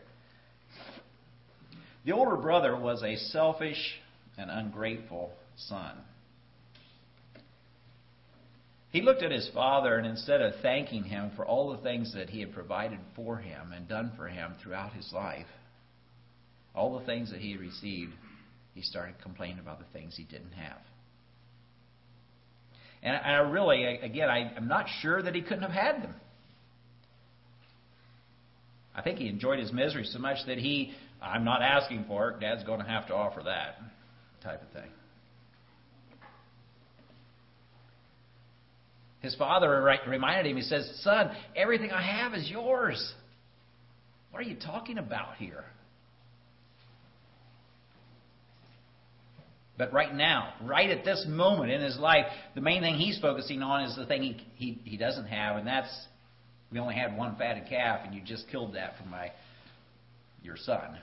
[2.06, 4.00] The older brother was a selfish
[4.38, 5.98] and ungrateful son.
[8.92, 12.30] He looked at his father, and instead of thanking him for all the things that
[12.30, 15.46] he had provided for him and done for him throughout his life,
[16.76, 18.12] all the things that he had received,
[18.74, 20.80] he started complaining about the things he didn't have.
[23.04, 26.16] And I really, again, I, am not sure that he couldn't have had them.
[28.94, 32.40] I think he enjoyed his misery so much that he, I'm not asking for it,
[32.40, 33.78] Dad's going to have to offer that
[34.44, 34.90] type of thing.
[39.20, 39.70] His father
[40.08, 43.14] reminded him, he says, Son, everything I have is yours.
[44.32, 45.64] What are you talking about here?
[49.78, 53.62] But right now, right at this moment in his life, the main thing he's focusing
[53.62, 55.90] on is the thing he, he, he doesn't have, and that's
[56.72, 59.32] we only had one fatted calf, and you just killed that for my
[60.44, 60.98] your son,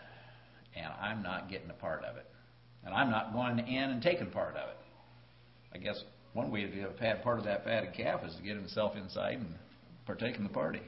[0.78, 2.26] and I'm not getting a part of it,
[2.84, 4.76] and I'm not going in and taking part of it.
[5.74, 8.56] I guess one way to have had part of that fatted calf is to get
[8.56, 9.54] himself inside and
[10.06, 10.82] partake in the party.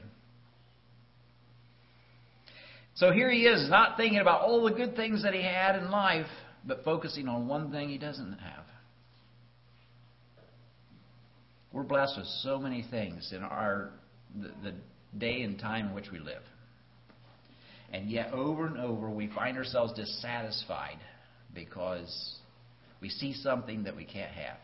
[2.95, 5.89] So here he is, not thinking about all the good things that he had in
[5.91, 6.27] life,
[6.65, 8.65] but focusing on one thing he doesn't have.
[11.71, 13.91] We're blessed with so many things in our
[14.39, 14.75] the, the
[15.17, 16.43] day and time in which we live.
[17.91, 20.97] And yet, over and over, we find ourselves dissatisfied
[21.53, 22.37] because
[23.01, 24.57] we see something that we can't have.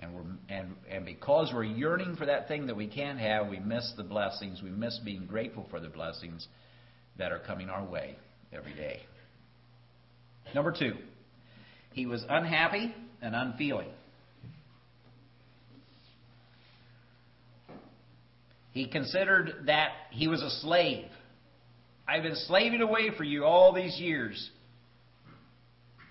[0.00, 3.58] And, we're, and, and because we're yearning for that thing that we can't have, we
[3.58, 4.62] miss the blessings.
[4.62, 6.46] We miss being grateful for the blessings
[7.18, 8.16] that are coming our way
[8.52, 9.00] every day.
[10.54, 10.94] Number two,
[11.92, 13.90] he was unhappy and unfeeling.
[18.72, 21.06] He considered that he was a slave.
[22.06, 24.50] I've been slaving away for you all these years.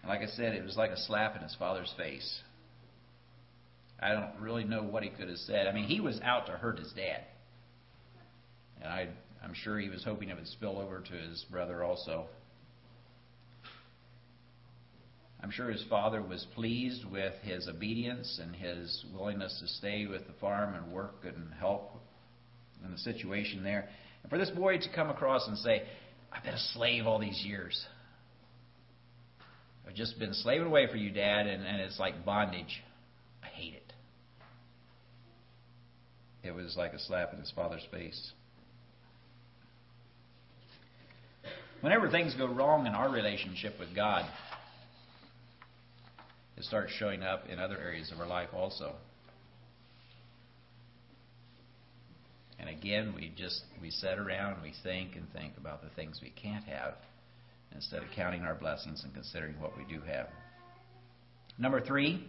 [0.02, 2.39] And like I said, it was like a slap in his father's face.
[4.00, 5.67] I don't really know what he could have said.
[5.67, 7.24] I mean, he was out to hurt his dad.
[8.82, 9.08] And I,
[9.43, 12.26] I'm sure he was hoping it would spill over to his brother also.
[15.41, 20.28] I'm sure his father was pleased with his obedience and his willingness to stay with
[20.28, 21.96] the farm and work and help
[22.88, 23.88] in the situation there.
[24.23, 25.84] And for this boy to come across and say,
[26.32, 27.86] I've been a slave all these years.
[29.88, 32.84] I've just been slaving away for you, Dad, and, and it's like bondage.
[33.43, 33.93] I hate it.
[36.43, 38.32] It was like a slap in his father's face.
[41.82, 44.26] Whenever things go wrong in our relationship with God,
[46.58, 48.95] it starts showing up in other areas of our life also.
[52.60, 56.20] And again, we just we sit around and we think and think about the things
[56.22, 56.96] we can't have
[57.76, 60.28] instead of counting our blessings and considering what we do have.
[61.60, 62.28] Number three,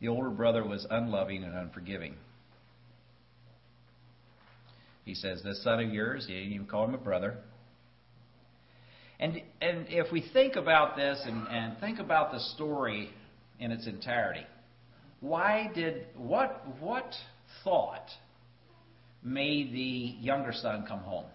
[0.00, 2.14] the older brother was unloving and unforgiving.
[5.04, 7.38] He says, This son of yours, he didn't even call him a brother.
[9.20, 13.10] And, and if we think about this and, and think about the story
[13.58, 14.46] in its entirety,
[15.20, 17.12] why did, what, what
[17.64, 18.08] thought
[19.28, 21.26] made the younger son come home?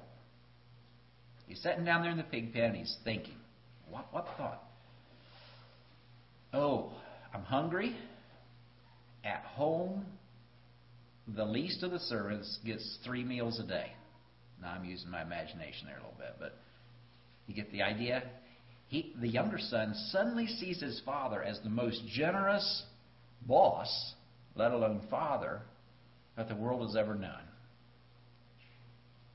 [1.48, 3.36] He's sitting down there in the pig pen, he's thinking,
[3.90, 4.64] what, what thought?
[6.54, 6.92] Oh,
[7.34, 7.96] I'm hungry.
[9.24, 10.06] At home,
[11.28, 13.92] the least of the servants gets three meals a day.
[14.62, 16.56] Now I'm using my imagination there a little bit, but
[17.48, 18.24] you get the idea?
[18.88, 22.84] He, the younger son suddenly sees his father as the most generous
[23.48, 24.14] boss,
[24.56, 25.62] let alone father,
[26.38, 27.42] that the world has ever known.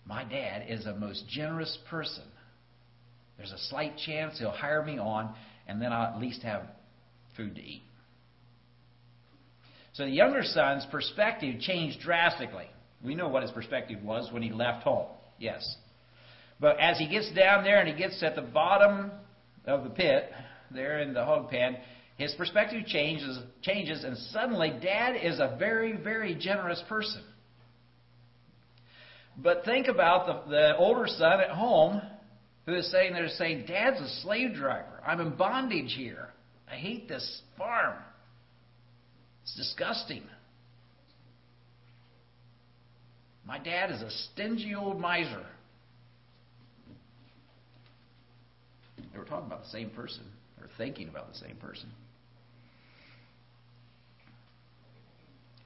[0.08, 2.24] My dad is a most generous person.
[3.36, 5.34] There's a slight chance he'll hire me on,
[5.68, 6.62] and then I'll at least have
[7.36, 7.82] food to eat.
[9.92, 12.68] So the younger son's perspective changed drastically.
[13.04, 15.06] We know what his perspective was when he left home.
[15.38, 15.76] Yes.
[16.58, 19.10] But as he gets down there and he gets at the bottom
[19.66, 20.30] of the pit,
[20.70, 21.76] there in the hog pen,
[22.16, 27.22] his perspective changes, changes, and suddenly Dad is a very, very generous person.
[29.40, 32.02] But think about the, the older son at home
[32.66, 35.00] who is saying there, saying, Dad's a slave driver.
[35.06, 36.28] I'm in bondage here.
[36.70, 37.96] I hate this farm.
[39.42, 40.22] It's disgusting.
[43.46, 45.46] My dad is a stingy old miser.
[48.98, 50.24] They were talking about the same person,
[50.60, 51.88] or thinking about the same person.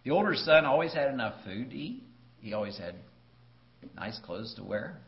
[0.04, 2.04] The older son always had enough food to eat.
[2.40, 2.94] He always had
[3.96, 4.98] nice clothes to wear.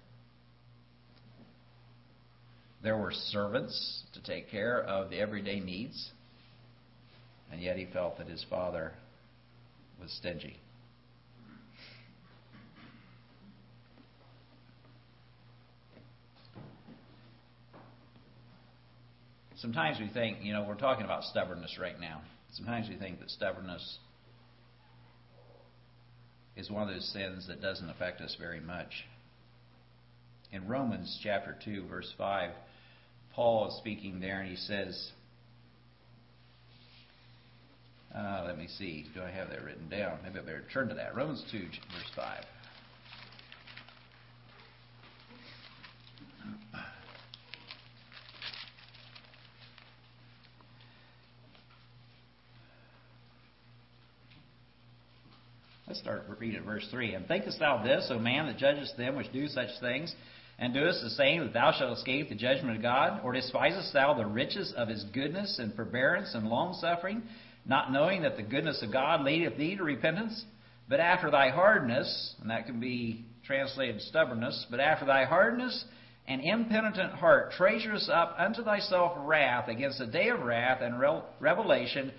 [2.82, 6.10] There were servants to take care of the everyday needs.
[7.50, 8.92] And yet he felt that his father
[10.00, 10.58] was stingy.
[19.56, 22.20] Sometimes we think, you know, we're talking about stubbornness right now.
[22.52, 23.98] Sometimes we think that stubbornness
[26.56, 29.04] is one of those sins that doesn't affect us very much.
[30.52, 32.50] In Romans chapter 2, verse 5,
[33.34, 35.10] Paul is speaking there and he says,
[38.14, 40.18] uh, let me see, do I have that written down?
[40.22, 41.16] Maybe I better turn to that.
[41.16, 42.44] Romans 2, verse 5.
[55.94, 57.14] Let's start reading at verse 3.
[57.14, 60.12] And thinkest thou this, O man, that judgest them which do such things,
[60.58, 63.20] and doest the same, that thou shalt escape the judgment of God?
[63.22, 67.22] Or despisest thou the riches of his goodness and forbearance and longsuffering,
[67.64, 70.44] not knowing that the goodness of God leadeth thee to repentance?
[70.88, 75.84] But after thy hardness, and that can be translated stubbornness, but after thy hardness
[76.26, 80.98] an impenitent heart, treasures up unto thyself wrath against the day of wrath and
[81.38, 82.10] revelation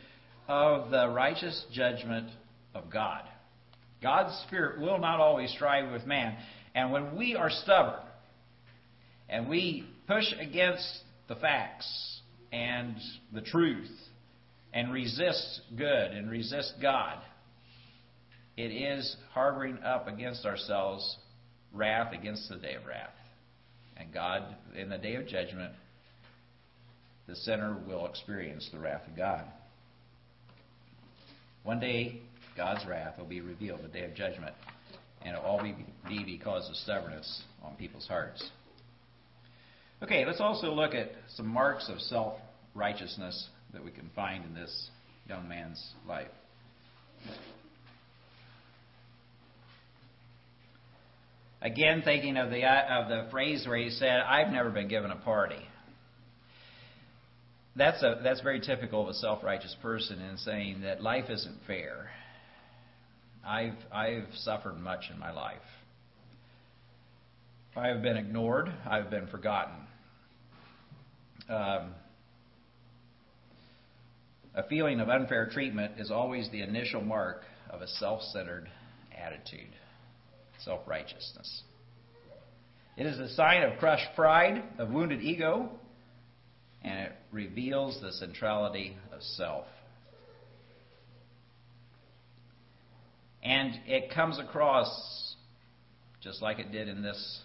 [0.48, 2.30] of the righteous judgment
[2.74, 3.24] of God.
[4.02, 6.36] God's Spirit will not always strive with man.
[6.74, 8.02] And when we are stubborn
[9.30, 10.86] and we push against
[11.28, 12.20] the facts
[12.52, 12.96] and
[13.34, 13.92] the truth
[14.74, 17.18] and resist good and resist God,
[18.58, 21.18] it is harboring up against ourselves
[21.74, 23.10] wrath against the day of wrath.
[23.98, 24.44] And God,
[24.78, 25.72] in the day of judgment,
[27.28, 29.46] the sinner will experience the wrath of God.
[31.64, 32.22] One day,
[32.56, 34.54] God's wrath will be revealed, the day of judgment,
[35.24, 38.50] and it will all be because of stubbornness on people's hearts.
[40.04, 42.38] Okay, let's also look at some marks of self
[42.74, 44.90] righteousness that we can find in this
[45.28, 46.28] young man's life.
[51.62, 55.16] Again, thinking of the, of the phrase where he said, I've never been given a
[55.16, 55.66] party.
[57.76, 61.58] That's, a, that's very typical of a self righteous person in saying that life isn't
[61.66, 62.10] fair.
[63.46, 65.58] I've, I've suffered much in my life.
[67.76, 69.76] I have been ignored, I've been forgotten.
[71.50, 71.94] Um,
[74.56, 78.70] a feeling of unfair treatment is always the initial mark of a self centered
[79.16, 79.76] attitude
[80.64, 81.64] self righteousness.
[82.98, 85.70] It is a sign of crushed pride, of wounded ego,
[86.82, 89.66] and it reveals the centrality of self.
[93.46, 95.36] And it comes across,
[96.20, 97.42] just like it did in this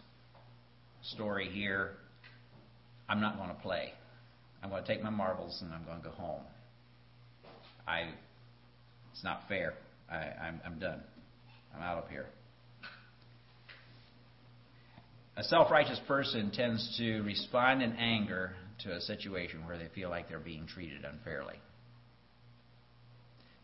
[1.02, 1.90] story here,
[3.06, 3.92] I'm not going to play.
[4.62, 6.40] I'm going to take my marbles and I'm going to go home.
[7.86, 8.08] I,
[9.12, 9.74] it's not fair.
[10.10, 11.00] I, I'm, I'm done.
[11.76, 12.26] I'm out of here.
[15.36, 18.52] A self righteous person tends to respond in anger
[18.84, 21.56] to a situation where they feel like they're being treated unfairly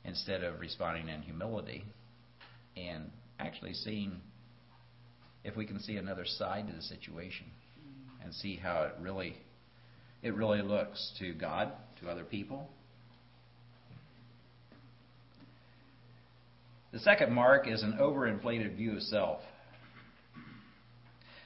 [0.05, 1.85] instead of responding in humility
[2.77, 4.21] and actually seeing
[5.45, 8.25] if we can see another side to the situation mm-hmm.
[8.25, 9.37] and see how it really
[10.23, 11.71] it really looks to God,
[12.01, 12.69] to other people.
[16.93, 19.41] The second mark is an overinflated view of self.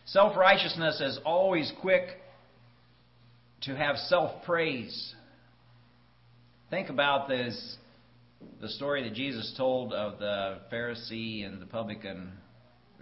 [0.06, 2.04] Self righteousness is always quick
[3.62, 5.14] to have self praise.
[6.70, 7.76] Think about this
[8.60, 12.32] the story that Jesus told of the Pharisee and the publican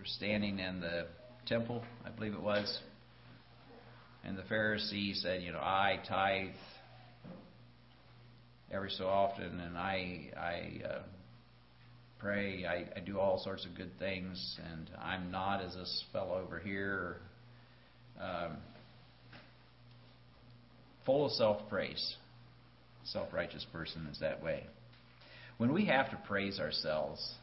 [0.05, 1.07] standing in the
[1.47, 2.81] temple, I believe it was.
[4.25, 6.55] And the Pharisee said, You know, I tithe
[8.71, 11.03] every so often, and I, I uh,
[12.19, 12.65] pray.
[12.65, 16.59] I, I do all sorts of good things, and I'm not as this fellow over
[16.59, 17.17] here.
[18.21, 18.57] Um,
[21.07, 22.17] full of self praise.
[23.05, 24.67] Self righteous person is that way.
[25.59, 27.35] When we have to praise ourselves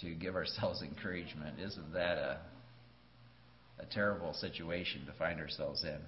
[0.00, 2.38] to give ourselves encouragement, isn't that a,
[3.80, 5.98] a terrible situation to find ourselves in?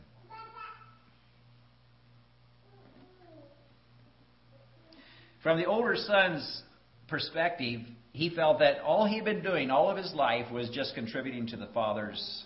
[5.42, 6.62] From the older son's
[7.07, 7.82] perspective,
[8.12, 11.46] he felt that all he had been doing all of his life was just contributing
[11.48, 12.44] to the Father's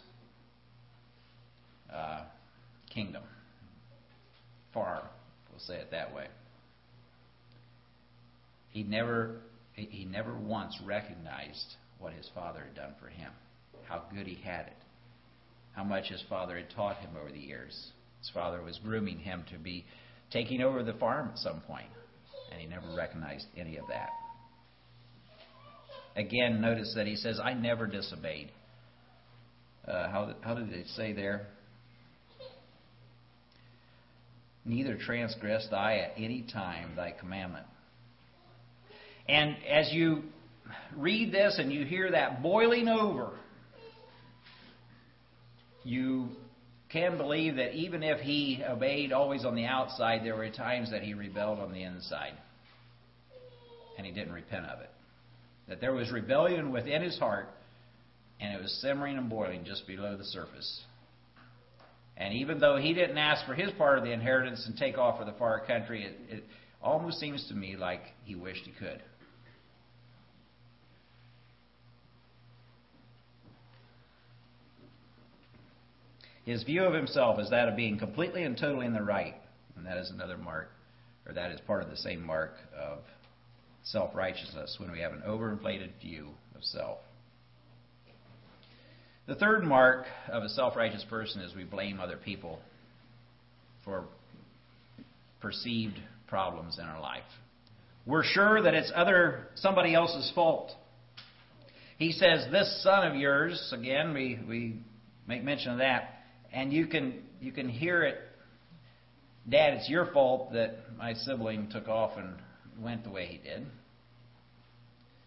[1.94, 2.24] uh,
[2.92, 3.22] kingdom,
[4.74, 5.04] farm.
[5.52, 6.26] We'll say it that way.
[8.78, 9.40] He never,
[9.72, 13.32] he never once recognized what his father had done for him,
[13.88, 14.76] how good he had it,
[15.72, 17.90] how much his father had taught him over the years.
[18.20, 19.84] His father was grooming him to be
[20.30, 21.88] taking over the farm at some point,
[22.52, 24.10] and he never recognized any of that.
[26.14, 28.52] Again, notice that he says, I never disobeyed.
[29.88, 31.48] Uh, how, how did they say there?
[34.64, 37.66] Neither transgressed I at any time thy commandment.
[39.28, 40.22] And as you
[40.96, 43.30] read this and you hear that boiling over,
[45.84, 46.28] you
[46.90, 51.02] can believe that even if he obeyed always on the outside, there were times that
[51.02, 52.32] he rebelled on the inside.
[53.96, 54.90] And he didn't repent of it
[55.68, 57.48] that there was rebellion within his heart,
[58.40, 60.80] and it was simmering and boiling just below the surface.
[62.16, 65.18] And even though he didn't ask for his part of the inheritance and take off
[65.18, 66.44] for the far country, it, it
[66.82, 69.02] almost seems to me like he wished he could.
[76.48, 79.34] His view of himself is that of being completely and totally in the right.
[79.76, 80.70] And that is another mark,
[81.26, 83.00] or that is part of the same mark of
[83.82, 87.00] self righteousness when we have an overinflated view of self.
[89.26, 92.60] The third mark of a self righteous person is we blame other people
[93.84, 94.04] for
[95.42, 97.28] perceived problems in our life.
[98.06, 100.72] We're sure that it's other somebody else's fault.
[101.98, 104.80] He says, This son of yours, again, we, we
[105.26, 106.14] make mention of that,
[106.52, 108.18] and you can you can hear it,
[109.48, 112.34] Dad, it's your fault that my sibling took off and
[112.82, 113.66] went the way he did.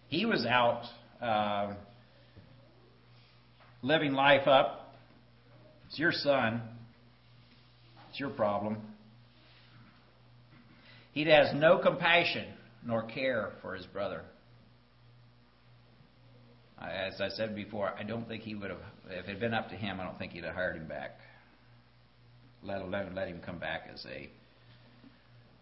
[0.09, 0.83] He was out
[1.21, 1.73] uh,
[3.81, 4.93] living life up.
[5.87, 6.61] It's your son.
[8.09, 8.77] It's your problem.
[11.13, 12.45] He has no compassion
[12.85, 14.21] nor care for his brother.
[16.81, 18.79] Uh, as I said before, I don't think he would have,
[19.09, 21.11] if it had been up to him, I don't think he'd have hired him back.
[22.63, 24.29] Let alone let him come back as a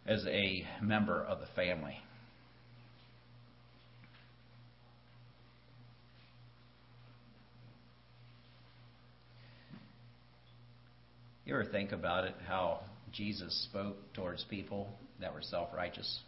[0.05, 1.97] as a member of the family.
[11.45, 14.87] You ever think about it, how Jesus spoke towards people
[15.19, 16.19] that were self righteous?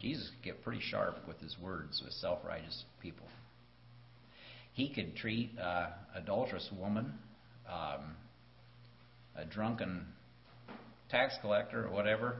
[0.00, 3.26] Jesus could get pretty sharp with his words with self righteous people.
[4.80, 7.12] He could treat uh, adulterous woman,
[7.68, 8.16] um,
[9.36, 10.06] a drunken
[11.10, 12.36] tax collector, or whatever,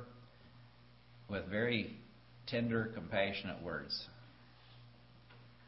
[1.29, 1.99] with very
[2.47, 4.07] tender, compassionate words.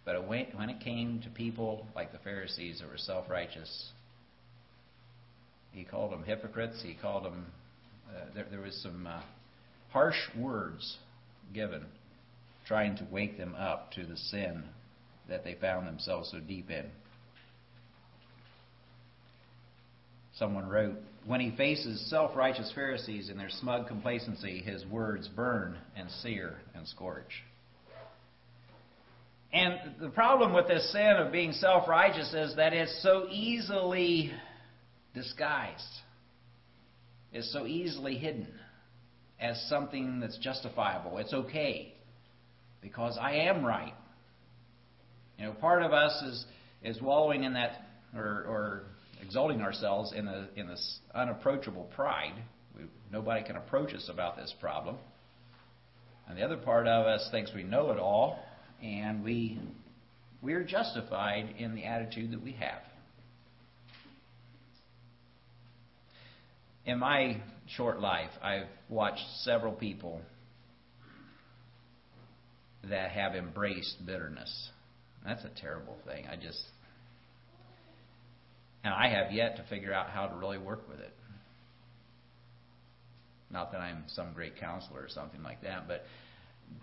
[0.07, 3.91] But when it came to people like the Pharisees that were self righteous,
[5.73, 6.83] he called them hypocrites.
[6.83, 7.49] He called them.
[8.09, 9.21] Uh, there, there was some uh,
[9.91, 10.97] harsh words
[11.53, 11.85] given,
[12.67, 14.65] trying to wake them up to the sin
[15.33, 16.85] that they found themselves so deep in.
[20.39, 25.79] Someone wrote, When he faces self righteous Pharisees in their smug complacency, his words burn
[25.97, 27.43] and sear and scorch.
[29.55, 34.33] And the problem with this sin of being self righteous is that it's so easily
[35.15, 35.83] disguised
[37.33, 38.49] is so easily hidden
[39.41, 41.17] as something that's justifiable.
[41.17, 41.95] It's okay
[42.83, 43.95] because I am right.
[45.39, 46.45] You know, part of us is
[46.83, 48.83] is wallowing in that or, or
[49.23, 52.35] exalting ourselves in the in this unapproachable pride.
[52.77, 54.97] We, nobody can approach us about this problem.
[56.29, 58.39] And the other part of us thinks we know it all,
[58.83, 59.59] and we
[60.41, 62.83] we're justified in the attitude that we have.
[66.85, 67.41] in my
[67.77, 70.21] short life, I've watched several people
[72.89, 74.71] that have embraced bitterness.
[75.25, 76.27] That's a terrible thing.
[76.27, 76.63] I just,
[78.85, 81.15] and I have yet to figure out how to really work with it.
[83.51, 86.05] Not that I'm some great counselor or something like that, but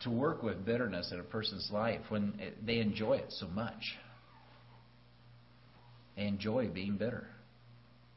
[0.03, 3.97] to work with bitterness in a person's life when it, they enjoy it so much.
[6.15, 7.27] They enjoy being bitter.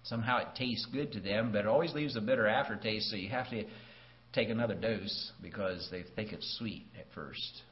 [0.05, 3.31] Somehow it tastes good to them, but it always leaves a bitter aftertaste, so you
[3.31, 3.65] have to
[4.33, 7.63] take another dose because they think it's sweet at first.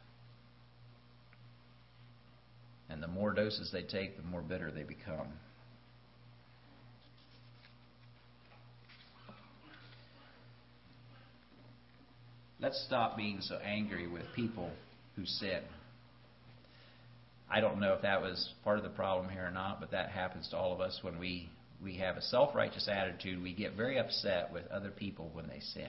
[2.91, 5.29] And the more doses they take, the more bitter they become.
[12.61, 14.71] Let's stop being so angry with people
[15.17, 15.63] who sin.
[17.51, 20.11] I don't know if that was part of the problem here or not, but that
[20.11, 21.49] happens to all of us when we
[21.83, 23.43] we have a self righteous attitude.
[23.43, 25.89] We get very upset with other people when they sin.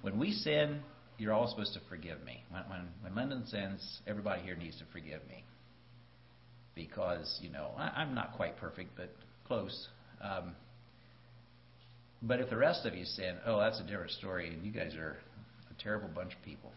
[0.00, 0.80] When we sin,
[1.18, 2.42] you're all supposed to forgive me.
[2.50, 5.44] When, when, when Lyndon sins, everybody here needs to forgive me.
[6.86, 9.14] Because, you know, I, am not quite perfect, but
[9.46, 9.88] close.
[10.22, 10.54] Um,
[12.22, 14.94] but if the rest of you sin, oh, that's a different story, and you guys
[14.94, 15.18] are
[15.70, 16.72] a terrible bunch of people.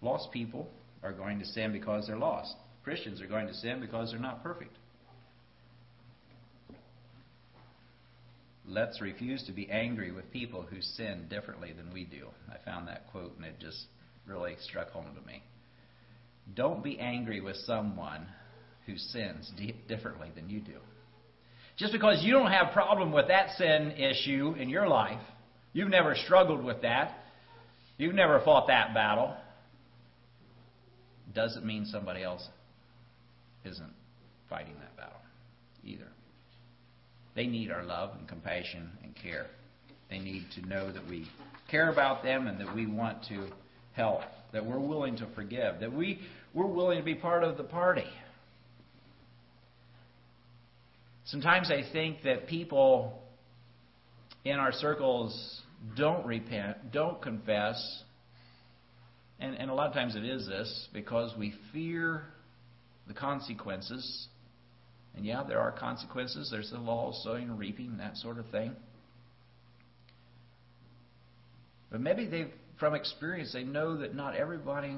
[0.00, 0.68] Lost people
[1.02, 2.54] are going to sin because they're lost.
[2.84, 4.76] Christians are going to sin because they're not perfect.
[8.68, 12.28] let's refuse to be angry with people who sin differently than we do.
[12.50, 13.86] I found that quote and it just
[14.26, 15.42] really struck home to me.
[16.54, 18.26] Don't be angry with someone
[18.86, 19.52] who sins
[19.86, 20.78] differently than you do.
[21.76, 25.20] Just because you don't have a problem with that sin issue in your life,
[25.72, 27.12] you've never struggled with that,
[27.98, 29.36] you've never fought that battle,
[31.34, 32.46] doesn't mean somebody else
[33.64, 33.92] isn't
[34.48, 35.20] fighting that battle
[35.84, 36.08] either.
[37.36, 39.46] They need our love and compassion and care.
[40.10, 41.28] They need to know that we
[41.70, 43.48] care about them and that we want to
[43.92, 44.22] help,
[44.52, 46.20] that we're willing to forgive, that we,
[46.54, 48.06] we're willing to be part of the party.
[51.26, 53.22] Sometimes I think that people
[54.44, 55.60] in our circles
[55.96, 58.02] don't repent, don't confess,
[59.40, 62.22] and, and a lot of times it is this because we fear
[63.06, 64.26] the consequences.
[65.16, 66.48] And yeah, there are consequences.
[66.50, 68.74] There's the law of sowing and reaping, that sort of thing.
[71.90, 74.96] But maybe they've, from experience, they know that not everybody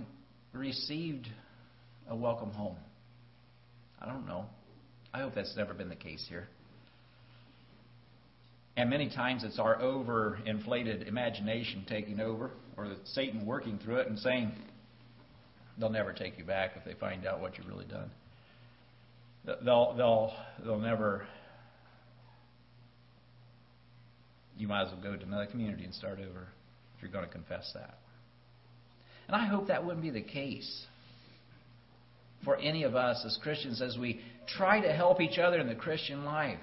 [0.52, 1.26] received
[2.08, 2.76] a welcome home.
[4.00, 4.46] I don't know.
[5.12, 6.48] I hope that's never been the case here.
[8.76, 14.18] And many times it's our overinflated imagination taking over, or Satan working through it and
[14.18, 14.52] saying,
[15.78, 18.10] they'll never take you back if they find out what you've really done.
[19.44, 20.32] They'll, they'll,
[20.64, 21.26] they'll never.
[24.56, 26.48] You might as well go to another community and start over
[27.00, 27.98] if you're going to confess that.
[29.26, 30.84] And I hope that wouldn't be the case
[32.44, 34.20] for any of us as Christians as we
[34.58, 36.58] try to help each other in the Christian life.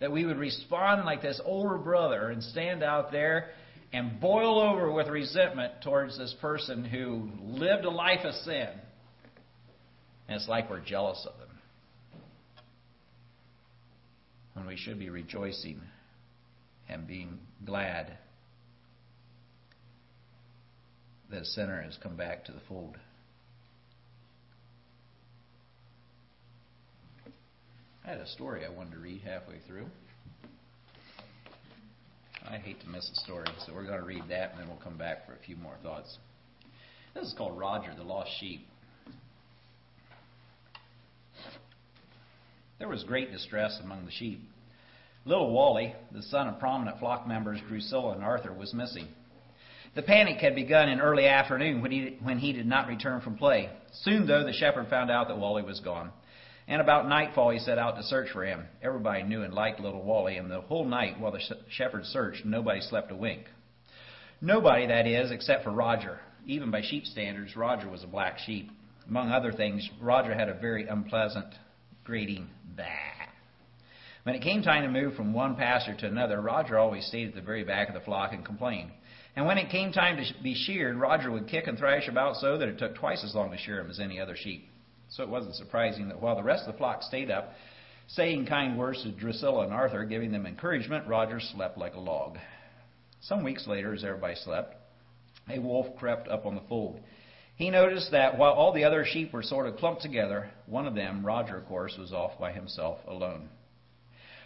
[0.00, 3.50] That we would respond like this older brother and stand out there
[3.92, 8.68] and boil over with resentment towards this person who lived a life of sin.
[10.26, 11.48] And it's like we're jealous of them.
[14.54, 15.80] When we should be rejoicing
[16.88, 18.16] and being glad
[21.30, 22.96] that sinner has come back to the fold.
[28.04, 29.86] I had a story I wanted to read halfway through.
[32.46, 34.76] I hate to miss a story, so we're going to read that and then we'll
[34.84, 36.18] come back for a few more thoughts.
[37.14, 38.66] This is called Roger the Lost Sheep.
[42.78, 44.40] There was great distress among the sheep.
[45.24, 49.08] Little Wally, the son of prominent flock members Drusilla and Arthur, was missing.
[49.94, 53.36] The panic had begun in early afternoon when he, when he did not return from
[53.36, 53.70] play.
[54.02, 56.10] Soon, though, the shepherd found out that Wally was gone.
[56.66, 58.64] And about nightfall, he set out to search for him.
[58.82, 62.80] Everybody knew and liked little Wally, and the whole night while the shepherd searched, nobody
[62.80, 63.44] slept a wink.
[64.40, 66.18] Nobody, that is, except for Roger.
[66.46, 68.70] Even by sheep standards, Roger was a black sheep.
[69.08, 71.54] Among other things, Roger had a very unpleasant,
[72.02, 72.84] grating bah.
[74.24, 77.34] When it came time to move from one pasture to another, Roger always stayed at
[77.34, 78.90] the very back of the flock and complained.
[79.36, 82.56] And when it came time to be sheared, Roger would kick and thrash about so
[82.56, 84.68] that it took twice as long to shear him as any other sheep.
[85.08, 87.52] So it wasn't surprising that while the rest of the flock stayed up,
[88.08, 92.38] saying kind words to Drusilla and Arthur, giving them encouragement, Roger slept like a log.
[93.22, 94.76] Some weeks later, as everybody slept,
[95.48, 97.00] a wolf crept up on the fold.
[97.56, 100.94] He noticed that while all the other sheep were sort of clumped together, one of
[100.94, 103.48] them, Roger, of course, was off by himself alone.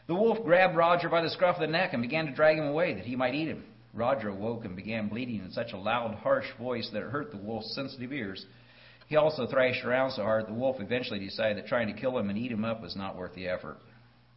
[0.07, 2.67] The wolf grabbed Roger by the scruff of the neck and began to drag him
[2.67, 3.65] away that he might eat him.
[3.99, 7.37] Roger awoke and began bleating in such a loud, harsh voice that it hurt the
[7.37, 8.47] wolf's sensitive ears.
[9.09, 12.31] He also thrashed around so hard the wolf eventually decided that trying to kill him
[12.31, 13.79] and eat him up was not worth the effort.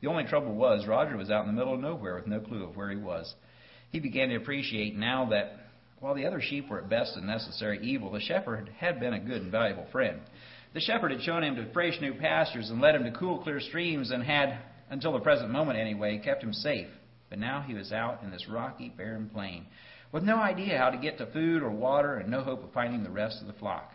[0.01, 2.63] The only trouble was, Roger was out in the middle of nowhere with no clue
[2.63, 3.35] of where he was.
[3.91, 5.57] He began to appreciate now that
[5.99, 9.19] while the other sheep were at best a necessary evil, the shepherd had been a
[9.19, 10.21] good and valuable friend.
[10.73, 13.59] The shepherd had shown him to fresh new pastures and led him to cool, clear
[13.59, 14.57] streams and had,
[14.89, 16.87] until the present moment anyway, kept him safe.
[17.31, 19.65] But now he was out in this rocky, barren plain,
[20.11, 23.03] with no idea how to get to food or water and no hope of finding
[23.03, 23.89] the rest of the flock.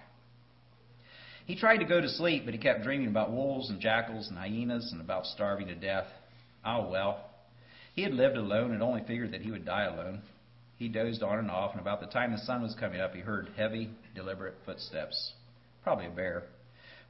[1.44, 4.38] He tried to go to sleep, but he kept dreaming about wolves and jackals and
[4.38, 6.06] hyenas and about starving to death.
[6.64, 7.26] Oh, well.
[7.92, 10.22] He had lived alone and only figured that he would die alone.
[10.78, 13.20] He dozed on and off, and about the time the sun was coming up, he
[13.20, 15.34] heard heavy, deliberate footsteps.
[15.84, 16.44] Probably a bear.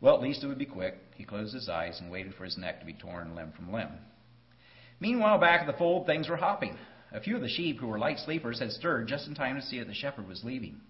[0.00, 0.96] Well, at least it would be quick.
[1.14, 3.90] He closed his eyes and waited for his neck to be torn limb from limb.
[5.00, 6.76] Meanwhile, back at the fold, things were hopping.
[7.12, 9.62] A few of the sheep, who were light sleepers, had stirred just in time to
[9.62, 10.80] see that the shepherd was leaving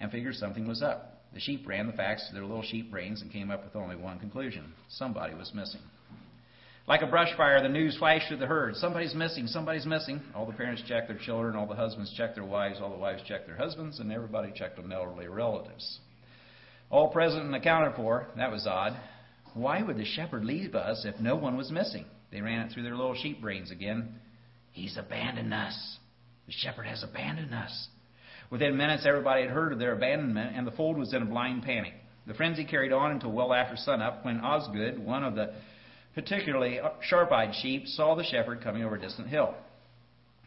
[0.00, 1.22] and figured something was up.
[1.34, 3.96] The sheep ran the facts to their little sheep brains and came up with only
[3.96, 5.80] one conclusion somebody was missing.
[6.88, 8.74] Like a brush fire, the news flashed through the herd.
[8.76, 10.20] Somebody's missing, somebody's missing.
[10.34, 13.22] All the parents checked their children, all the husbands checked their wives, all the wives
[13.26, 16.00] checked their husbands, and everybody checked on elderly relatives.
[16.90, 18.26] All present and accounted for.
[18.36, 18.94] That was odd.
[19.54, 22.04] Why would the shepherd leave us if no one was missing?
[22.32, 24.14] They ran it through their little sheep brains again.
[24.72, 25.98] He's abandoned us.
[26.46, 27.88] The shepherd has abandoned us.
[28.50, 31.62] Within minutes, everybody had heard of their abandonment, and the fold was in a blind
[31.62, 31.92] panic.
[32.26, 35.54] The frenzy carried on until well after sunup, when Osgood, one of the
[36.14, 39.54] particularly sharp eyed sheep, saw the shepherd coming over a distant hill.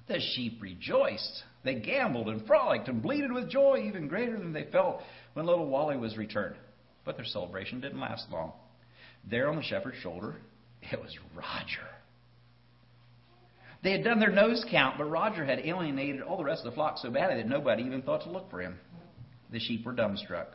[0.07, 1.43] The sheep rejoiced.
[1.63, 5.01] They gamboled and frolicked and bleated with joy even greater than they felt
[5.33, 6.55] when little Wally was returned.
[7.03, 8.53] But their celebration didn't last long.
[9.29, 10.38] There on the shepherd's shoulder
[10.91, 11.88] it was Roger.
[13.83, 16.75] They had done their nose count, but Roger had alienated all the rest of the
[16.75, 18.79] flock so badly that nobody even thought to look for him.
[19.51, 20.47] The sheep were dumbstruck.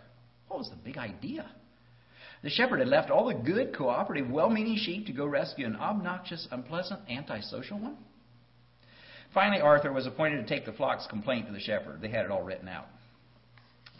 [0.48, 1.48] What was the big idea?
[2.42, 5.76] The shepherd had left all the good, cooperative, well meaning sheep to go rescue an
[5.76, 7.98] obnoxious, unpleasant, antisocial one.
[9.32, 12.00] Finally, Arthur was appointed to take the flock's complaint to the shepherd.
[12.00, 12.86] They had it all written out.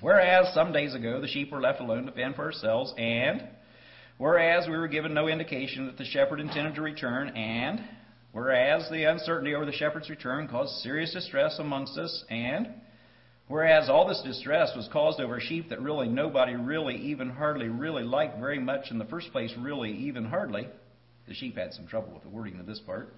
[0.01, 3.47] Whereas some days ago the sheep were left alone to fend for themselves, and
[4.21, 7.81] Whereas we were given no indication that the shepherd intended to return, and
[8.33, 12.69] whereas the uncertainty over the shepherd's return caused serious distress amongst us, and
[13.49, 18.03] whereas all this distress was caused over sheep that really nobody really even hardly really
[18.03, 20.69] liked very much in the first place, really even hardly.
[21.27, 23.15] The sheep had some trouble with the wording of this part.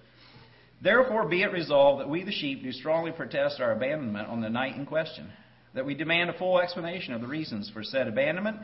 [0.81, 4.49] Therefore, be it resolved that we, the sheep, do strongly protest our abandonment on the
[4.49, 5.29] night in question,
[5.73, 8.55] that we demand a full explanation of the reasons for said abandonment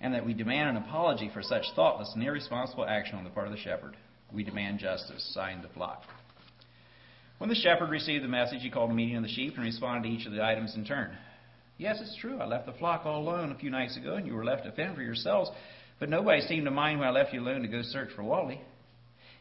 [0.00, 3.46] and that we demand an apology for such thoughtless and irresponsible action on the part
[3.46, 3.96] of the shepherd.
[4.32, 5.30] We demand justice.
[5.34, 6.02] Signed the flock.
[7.38, 10.08] When the shepherd received the message, he called a meeting of the sheep and responded
[10.08, 11.16] to each of the items in turn.
[11.78, 12.38] Yes, it's true.
[12.38, 14.72] I left the flock all alone a few nights ago, and you were left to
[14.72, 15.50] fend for yourselves.
[16.00, 18.60] But nobody seemed to mind when I left you alone to go search for Wally.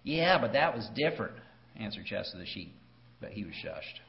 [0.03, 1.33] Yeah, but that was different,
[1.75, 2.73] answered Chester the sheep.
[3.19, 3.99] But he was shushed.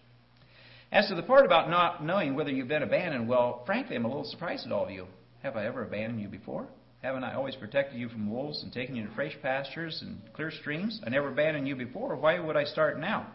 [0.93, 4.09] As to the part about not knowing whether you've been abandoned, well, frankly, I'm a
[4.09, 5.07] little surprised at all of you.
[5.49, 6.69] Have I ever abandoned you before?
[7.03, 10.51] Haven't I always protected you from wolves and taken you to fresh pastures and clear
[10.51, 11.01] streams?
[11.07, 12.15] I never abandoned you before.
[12.17, 13.27] Why would I start now?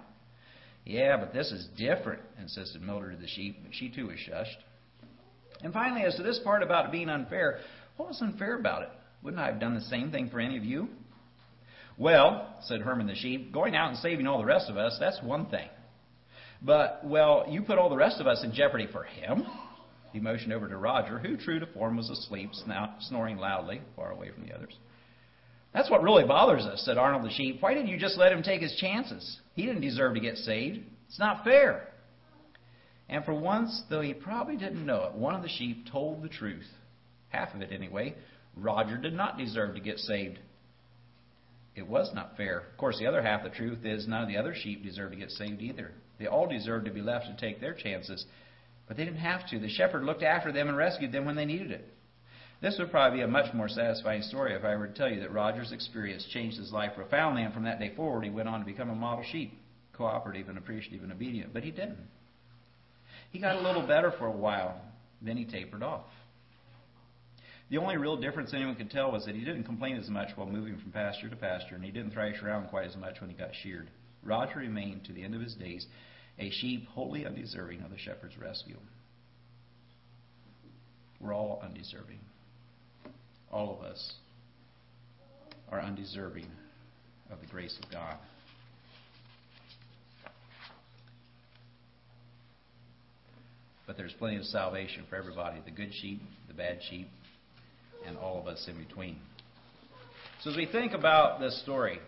[0.86, 3.64] Yeah, but this is different, insisted Mildred to the sheep.
[3.64, 4.62] but She too was shushed.
[5.64, 7.62] And finally, as to this part about it being unfair,
[7.98, 8.90] what was unfair about it?
[9.24, 10.90] Wouldn't I have done the same thing for any of you?
[11.98, 15.20] Well, said Herman the sheep, going out and saving all the rest of us, that's
[15.24, 15.68] one thing.
[16.62, 19.48] But, well, you put all the rest of us in jeopardy for him?
[20.14, 22.52] He motioned over to Roger, who, true to form, was asleep,
[23.00, 24.78] snoring loudly, far away from the others.
[25.74, 27.58] That's what really bothers us, said Arnold the sheep.
[27.60, 29.40] Why didn't you just let him take his chances?
[29.56, 30.80] He didn't deserve to get saved.
[31.08, 31.90] It's not fair.
[33.10, 36.30] And for once, though he probably didn't know it, one of the sheep told the
[36.30, 36.70] truth.
[37.30, 38.14] Half of it, anyway.
[38.56, 40.38] Roger did not deserve to get saved.
[41.76, 42.60] It was not fair.
[42.72, 45.14] Of course, the other half of the truth is none of the other sheep deserved
[45.14, 45.92] to get saved either.
[46.20, 48.28] They all deserved to be left to take their chances.
[48.88, 49.60] But they didn't have to.
[49.60, 51.94] The shepherd looked after them and rescued them when they needed it.
[52.62, 55.20] This would probably be a much more satisfying story if I were to tell you
[55.20, 58.60] that Roger's experience changed his life profoundly, and from that day forward, he went on
[58.60, 59.60] to become a model sheep,
[59.92, 61.54] cooperative and appreciative and obedient.
[61.54, 62.08] But he didn't.
[63.32, 64.80] He got a little better for a while,
[65.22, 66.06] then he tapered off.
[67.70, 70.48] The only real difference anyone could tell was that he didn't complain as much while
[70.48, 73.36] moving from pasture to pasture, and he didn't thrash around quite as much when he
[73.36, 73.90] got sheared.
[74.24, 75.88] Roger remained to the end of his days
[76.40, 78.78] a sheep wholly undeserving of the shepherd's rescue.
[81.20, 82.20] We're all undeserving.
[83.52, 84.14] All of us
[85.72, 86.48] are undeserving
[87.32, 88.18] of the grace of God.
[93.86, 97.08] But there's plenty of salvation for everybody the good sheep, the bad sheep,
[98.06, 99.18] and all of us in between.
[100.42, 102.00] So as we think about this story,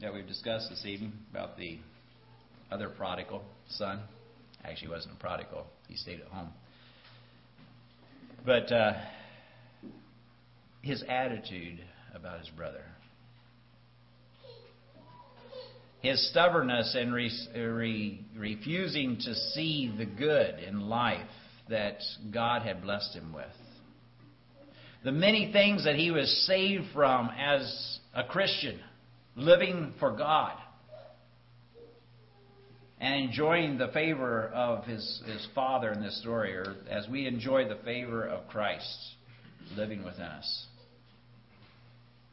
[0.00, 1.78] that we've discussed this evening about the
[2.70, 4.00] other prodigal son.
[4.64, 6.50] Actually, wasn't a prodigal, he stayed at home.
[8.46, 8.92] But uh,
[10.82, 11.80] his attitude
[12.14, 12.84] about his brother,
[16.00, 21.26] his stubbornness in re- re- refusing to see the good in life
[21.68, 21.98] that
[22.32, 23.46] God had blessed him with,
[25.02, 28.78] the many things that he was saved from as a Christian
[29.38, 30.58] living for God
[33.00, 37.68] and enjoying the favor of his, his Father in this story, or as we enjoy
[37.68, 38.98] the favor of Christ
[39.76, 40.66] living within us.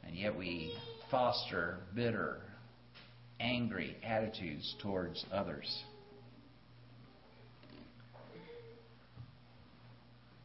[0.03, 0.75] And yet we
[1.11, 2.37] foster bitter,
[3.39, 5.83] angry attitudes towards others.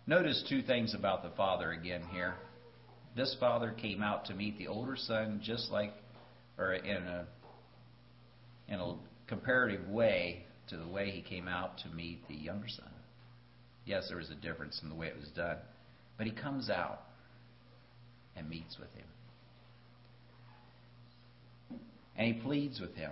[0.06, 2.34] Notice two things about the father again here.
[3.16, 5.92] This father came out to meet the older son just like
[6.60, 7.26] or in a
[8.68, 8.94] in a
[9.26, 12.90] comparative way to the way he came out to meet the younger son.
[13.84, 15.56] Yes, there was a difference in the way it was done,
[16.16, 17.00] but he comes out
[18.36, 19.06] and meets with him.
[22.16, 23.10] And he pleads with him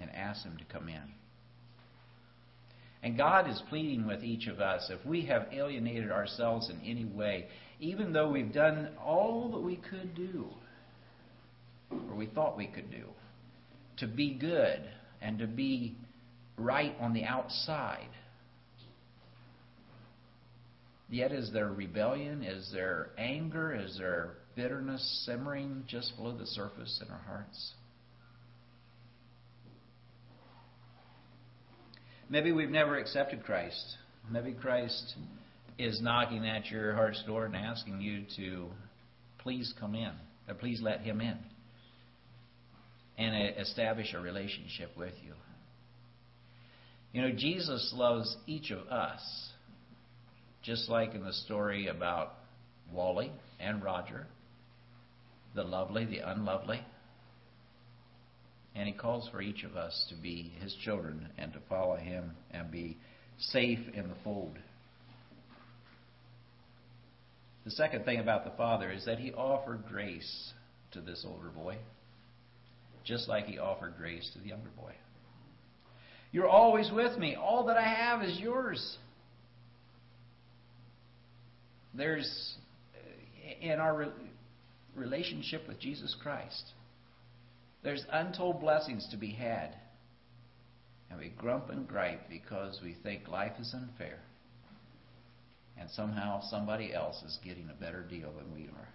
[0.00, 1.02] and asks him to come in.
[3.02, 7.04] And God is pleading with each of us if we have alienated ourselves in any
[7.04, 7.46] way,
[7.80, 10.46] even though we've done all that we could do
[11.90, 13.04] or we thought we could do
[13.98, 14.80] to be good
[15.20, 15.96] and to be
[16.58, 18.08] right on the outside.
[21.08, 22.42] Yet, is there rebellion?
[22.42, 23.74] Is there anger?
[23.74, 27.72] Is there bitterness simmering just below the surface in our hearts?
[32.28, 33.96] Maybe we've never accepted Christ.
[34.28, 35.14] Maybe Christ
[35.78, 38.66] is knocking at your heart's door and asking you to
[39.38, 40.10] please come in,
[40.48, 41.38] or please let Him in
[43.18, 45.32] and establish a relationship with you.
[47.12, 49.22] You know, Jesus loves each of us,
[50.62, 52.34] just like in the story about
[52.92, 54.26] Wally and Roger,
[55.54, 56.80] the lovely, the unlovely.
[58.74, 62.32] And He calls for each of us to be His children and to follow Him
[62.50, 62.98] and be
[63.38, 64.58] safe in the fold.
[67.64, 70.52] The second thing about the Father is that He offered grace
[70.92, 71.78] to this older boy,
[73.06, 74.92] just like He offered grace to the younger boy.
[76.32, 77.34] You're always with me.
[77.34, 78.98] All that I have is yours.
[81.94, 82.56] There's,
[82.94, 84.12] uh, in our
[84.94, 86.72] relationship with Jesus Christ,
[87.82, 89.76] there's untold blessings to be had.
[91.08, 94.18] And we grump and gripe because we think life is unfair.
[95.78, 98.88] And somehow somebody else is getting a better deal than we are.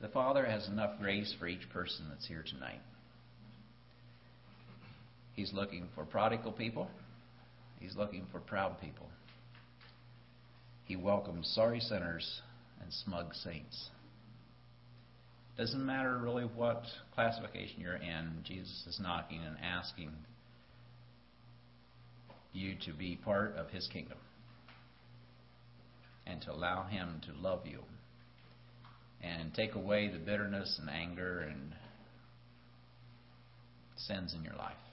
[0.00, 2.80] The Father has enough grace for each person that's here tonight.
[5.34, 6.88] He's looking for prodigal people.
[7.78, 9.08] He's looking for proud people.
[10.84, 12.42] He welcomes sorry sinners
[12.80, 13.90] and smug saints.
[15.56, 16.82] Doesn't matter really what
[17.14, 20.10] classification you're in, Jesus is knocking and asking
[22.52, 24.18] you to be part of his kingdom
[26.26, 27.80] and to allow him to love you
[29.22, 31.74] and take away the bitterness and anger and
[33.96, 34.85] sins in your life.